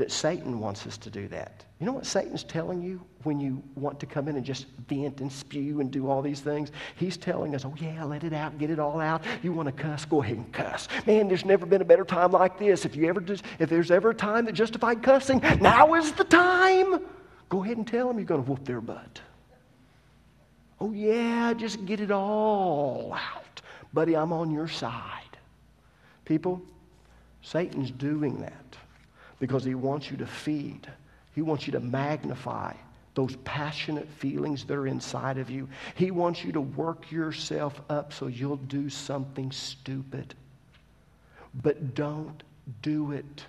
that 0.00 0.10
Satan 0.10 0.60
wants 0.60 0.86
us 0.86 0.96
to 0.96 1.10
do 1.10 1.28
that. 1.28 1.62
You 1.78 1.84
know 1.84 1.92
what 1.92 2.06
Satan's 2.06 2.42
telling 2.42 2.80
you 2.80 3.02
when 3.22 3.38
you 3.38 3.62
want 3.74 4.00
to 4.00 4.06
come 4.06 4.28
in 4.28 4.36
and 4.36 4.44
just 4.44 4.64
vent 4.88 5.20
and 5.20 5.30
spew 5.30 5.80
and 5.80 5.90
do 5.90 6.08
all 6.08 6.22
these 6.22 6.40
things? 6.40 6.72
He's 6.96 7.18
telling 7.18 7.54
us, 7.54 7.66
oh, 7.66 7.74
yeah, 7.76 8.02
let 8.04 8.24
it 8.24 8.32
out, 8.32 8.56
get 8.56 8.70
it 8.70 8.78
all 8.78 8.98
out. 8.98 9.22
You 9.42 9.52
want 9.52 9.66
to 9.66 9.72
cuss? 9.72 10.06
Go 10.06 10.22
ahead 10.22 10.38
and 10.38 10.50
cuss. 10.54 10.88
Man, 11.06 11.28
there's 11.28 11.44
never 11.44 11.66
been 11.66 11.82
a 11.82 11.84
better 11.84 12.06
time 12.06 12.32
like 12.32 12.58
this. 12.58 12.86
If, 12.86 12.96
you 12.96 13.10
ever 13.10 13.20
just, 13.20 13.44
if 13.58 13.68
there's 13.68 13.90
ever 13.90 14.10
a 14.10 14.14
time 14.14 14.46
that 14.46 14.52
justified 14.52 15.02
cussing, 15.02 15.40
now 15.60 15.92
is 15.92 16.12
the 16.12 16.24
time. 16.24 17.00
Go 17.50 17.62
ahead 17.62 17.76
and 17.76 17.86
tell 17.86 18.08
them 18.08 18.16
you're 18.16 18.24
going 18.24 18.42
to 18.42 18.50
whoop 18.50 18.64
their 18.64 18.80
butt. 18.80 19.20
Oh, 20.80 20.92
yeah, 20.92 21.52
just 21.52 21.84
get 21.84 22.00
it 22.00 22.10
all 22.10 23.12
out. 23.12 23.60
Buddy, 23.92 24.16
I'm 24.16 24.32
on 24.32 24.50
your 24.50 24.68
side. 24.68 25.36
People, 26.24 26.62
Satan's 27.42 27.90
doing 27.90 28.40
that 28.40 28.70
because 29.40 29.64
he 29.64 29.74
wants 29.74 30.10
you 30.10 30.16
to 30.18 30.26
feed, 30.26 30.86
he 31.34 31.42
wants 31.42 31.66
you 31.66 31.72
to 31.72 31.80
magnify 31.80 32.72
those 33.14 33.34
passionate 33.44 34.08
feelings 34.08 34.64
that 34.64 34.76
are 34.76 34.86
inside 34.86 35.38
of 35.38 35.50
you. 35.50 35.68
He 35.96 36.12
wants 36.12 36.44
you 36.44 36.52
to 36.52 36.60
work 36.60 37.10
yourself 37.10 37.80
up 37.90 38.12
so 38.12 38.28
you'll 38.28 38.56
do 38.56 38.88
something 38.88 39.50
stupid. 39.50 40.34
But 41.62 41.96
don't 41.96 42.42
do 42.82 43.10
it. 43.10 43.44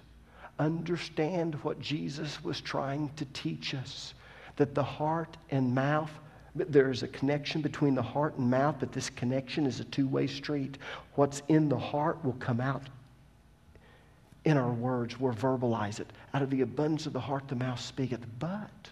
Understand 0.58 1.56
what 1.64 1.80
Jesus 1.80 2.44
was 2.44 2.60
trying 2.60 3.12
to 3.18 3.26
teach 3.26 3.76
us 3.76 4.16
that 4.56 4.74
the 4.74 4.84
heart 4.84 5.38
and 5.52 5.76
mouth 5.76 6.12
there 6.54 6.92
is 6.92 7.04
a 7.04 7.08
connection 7.08 7.62
between 7.62 7.96
the 7.96 8.02
heart 8.02 8.38
and 8.38 8.52
mouth, 8.52 8.76
but 8.80 8.92
this 8.92 9.10
connection 9.10 9.66
is 9.66 9.80
a 9.80 9.86
two 9.86 10.08
way 10.08 10.28
street. 10.28 10.78
What's 11.16 11.42
in 11.48 11.70
the 11.70 11.78
heart 11.78 12.24
will 12.26 12.34
come 12.34 12.60
out 12.60 12.84
in 14.46 14.58
our 14.58 14.72
words. 14.72 15.20
We'll 15.20 15.34
verbalize 15.34 16.00
it. 16.00 16.08
Out 16.34 16.42
of 16.42 16.50
the 16.50 16.62
abundance 16.62 17.06
of 17.06 17.14
the 17.14 17.20
heart, 17.20 17.48
the 17.48 17.56
mouth 17.56 17.80
speaketh. 17.80 18.26
But 18.40 18.90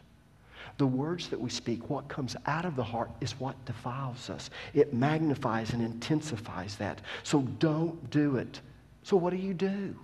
the 0.77 0.87
words 0.87 1.29
that 1.29 1.39
we 1.39 1.49
speak, 1.49 1.89
what 1.89 2.07
comes 2.07 2.35
out 2.45 2.65
of 2.65 2.75
the 2.75 2.83
heart, 2.83 3.09
is 3.19 3.39
what 3.39 3.63
defiles 3.65 4.29
us. 4.29 4.49
It 4.73 4.93
magnifies 4.93 5.71
and 5.73 5.81
intensifies 5.81 6.75
that. 6.75 7.01
So 7.23 7.41
don't 7.59 8.09
do 8.09 8.37
it. 8.37 8.61
So, 9.03 9.17
what 9.17 9.31
do 9.31 9.37
you 9.37 9.53
do? 9.53 9.95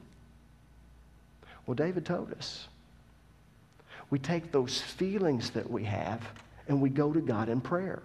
Well, 1.65 1.75
David 1.75 2.05
told 2.05 2.31
us. 2.33 2.67
We 4.09 4.19
take 4.19 4.51
those 4.51 4.81
feelings 4.81 5.49
that 5.51 5.69
we 5.69 5.83
have 5.85 6.21
and 6.67 6.81
we 6.81 6.89
go 6.89 7.11
to 7.11 7.21
God 7.21 7.49
in 7.49 7.59
prayer. 7.61 8.01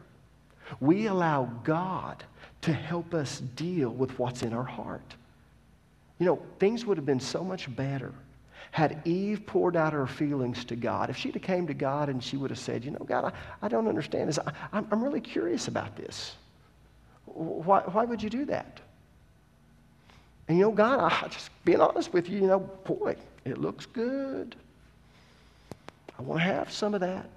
We 0.81 1.07
allow 1.07 1.45
God 1.65 2.25
to 2.63 2.73
help 2.73 3.15
us 3.15 3.41
deal 3.41 3.91
with 3.91 4.19
what's 4.19 4.43
in 4.43 4.53
our 4.53 4.65
heart. 4.65 5.15
You 6.21 6.27
know, 6.27 6.39
things 6.59 6.85
would 6.85 6.99
have 6.99 7.07
been 7.07 7.19
so 7.19 7.43
much 7.43 7.75
better 7.75 8.13
had 8.73 9.01
Eve 9.05 9.45
poured 9.47 9.75
out 9.75 9.93
her 9.93 10.07
feelings 10.07 10.65
to 10.67 10.77
God. 10.77 11.11
If 11.11 11.17
she'd 11.17 11.35
have 11.35 11.43
came 11.43 11.67
to 11.67 11.75
God 11.75 12.09
and 12.09 12.23
she 12.23 12.37
would 12.37 12.51
have 12.51 12.59
said, 12.59 12.85
you 12.85 12.93
know, 12.93 13.05
God, 13.05 13.25
I, 13.25 13.67
I 13.67 13.69
don't 13.69 13.89
understand 13.89 14.29
this. 14.29 14.39
I, 14.39 14.53
I'm, 14.73 14.87
I'm 14.93 15.03
really 15.03 15.21
curious 15.21 15.67
about 15.67 15.97
this. 15.97 16.37
Why, 17.25 17.81
why 17.81 18.05
would 18.05 18.23
you 18.23 18.31
do 18.31 18.45
that? 18.45 18.81
And 20.47 20.59
you 20.59 20.65
know, 20.65 20.73
God, 20.73 21.13
I 21.13 21.29
just 21.29 21.51
being 21.65 21.81
honest 21.81 22.13
with 22.13 22.29
you, 22.29 22.41
you 22.41 22.47
know, 22.47 22.61
boy, 22.61 23.17
it 23.45 23.59
looks 23.59 23.87
good. 23.87 24.55
I 26.19 26.23
want 26.23 26.41
to 26.41 26.45
have 26.45 26.71
some 26.71 26.93
of 26.95 27.01
that. 27.01 27.31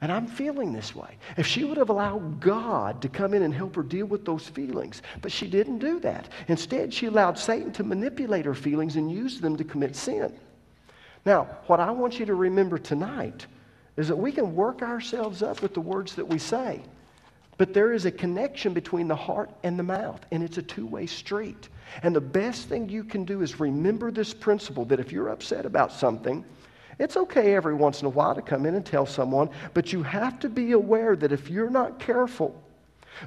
And 0.00 0.12
I'm 0.12 0.26
feeling 0.26 0.72
this 0.72 0.94
way. 0.94 1.16
If 1.38 1.46
she 1.46 1.64
would 1.64 1.78
have 1.78 1.88
allowed 1.88 2.40
God 2.40 3.00
to 3.02 3.08
come 3.08 3.32
in 3.32 3.42
and 3.42 3.54
help 3.54 3.74
her 3.76 3.82
deal 3.82 4.06
with 4.06 4.26
those 4.26 4.46
feelings, 4.46 5.00
but 5.22 5.32
she 5.32 5.46
didn't 5.46 5.78
do 5.78 6.00
that. 6.00 6.28
Instead, 6.48 6.92
she 6.92 7.06
allowed 7.06 7.38
Satan 7.38 7.72
to 7.72 7.84
manipulate 7.84 8.44
her 8.44 8.54
feelings 8.54 8.96
and 8.96 9.10
use 9.10 9.40
them 9.40 9.56
to 9.56 9.64
commit 9.64 9.96
sin. 9.96 10.34
Now, 11.24 11.44
what 11.66 11.80
I 11.80 11.90
want 11.90 12.20
you 12.20 12.26
to 12.26 12.34
remember 12.34 12.78
tonight 12.78 13.46
is 13.96 14.08
that 14.08 14.16
we 14.16 14.32
can 14.32 14.54
work 14.54 14.82
ourselves 14.82 15.42
up 15.42 15.62
with 15.62 15.72
the 15.72 15.80
words 15.80 16.14
that 16.16 16.28
we 16.28 16.38
say, 16.38 16.82
but 17.56 17.72
there 17.72 17.92
is 17.94 18.04
a 18.04 18.10
connection 18.10 18.74
between 18.74 19.08
the 19.08 19.16
heart 19.16 19.50
and 19.62 19.78
the 19.78 19.82
mouth, 19.82 20.20
and 20.30 20.42
it's 20.42 20.58
a 20.58 20.62
two 20.62 20.86
way 20.86 21.06
street. 21.06 21.70
And 22.02 22.14
the 22.14 22.20
best 22.20 22.68
thing 22.68 22.88
you 22.88 23.02
can 23.02 23.24
do 23.24 23.40
is 23.40 23.58
remember 23.58 24.10
this 24.10 24.34
principle 24.34 24.84
that 24.86 25.00
if 25.00 25.10
you're 25.10 25.30
upset 25.30 25.64
about 25.64 25.90
something, 25.90 26.44
it's 26.98 27.16
okay 27.16 27.54
every 27.54 27.74
once 27.74 28.00
in 28.00 28.06
a 28.06 28.10
while 28.10 28.34
to 28.34 28.42
come 28.42 28.64
in 28.64 28.74
and 28.74 28.84
tell 28.84 29.06
someone, 29.06 29.50
but 29.74 29.92
you 29.92 30.02
have 30.02 30.38
to 30.40 30.48
be 30.48 30.72
aware 30.72 31.14
that 31.16 31.32
if 31.32 31.50
you're 31.50 31.70
not 31.70 31.98
careful, 31.98 32.62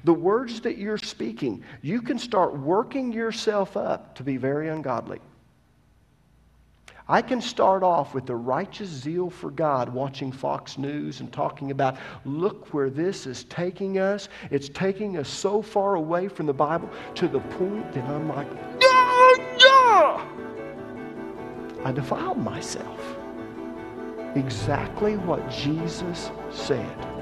the 0.03 0.13
words 0.13 0.61
that 0.61 0.77
you're 0.77 0.97
speaking, 0.97 1.63
you 1.81 2.01
can 2.01 2.17
start 2.17 2.57
working 2.57 3.11
yourself 3.11 3.77
up 3.77 4.15
to 4.15 4.23
be 4.23 4.37
very 4.37 4.69
ungodly. 4.69 5.19
I 7.07 7.23
can 7.23 7.41
start 7.41 7.81
off 7.81 8.13
with 8.13 8.27
the 8.27 8.35
righteous 8.35 8.87
zeal 8.87 9.31
for 9.31 9.49
God, 9.49 9.89
watching 9.89 10.31
Fox 10.31 10.77
News 10.77 11.21
and 11.21 11.33
talking 11.33 11.71
about, 11.71 11.97
look 12.23 12.71
where 12.71 12.91
this 12.91 13.25
is 13.25 13.45
taking 13.45 13.97
us. 13.97 14.29
It's 14.51 14.69
taking 14.69 15.17
us 15.17 15.27
so 15.27 15.63
far 15.63 15.95
away 15.95 16.27
from 16.27 16.45
the 16.45 16.53
Bible 16.53 16.87
to 17.15 17.27
the 17.27 17.39
point 17.39 17.91
that 17.93 18.03
I'm 18.05 18.29
like, 18.29 18.47
yeah, 18.79 19.55
yeah. 19.59 20.25
I 21.83 21.91
defiled 21.91 22.37
myself 22.37 23.18
exactly 24.35 25.17
what 25.17 25.49
Jesus 25.49 26.31
said. 26.51 27.18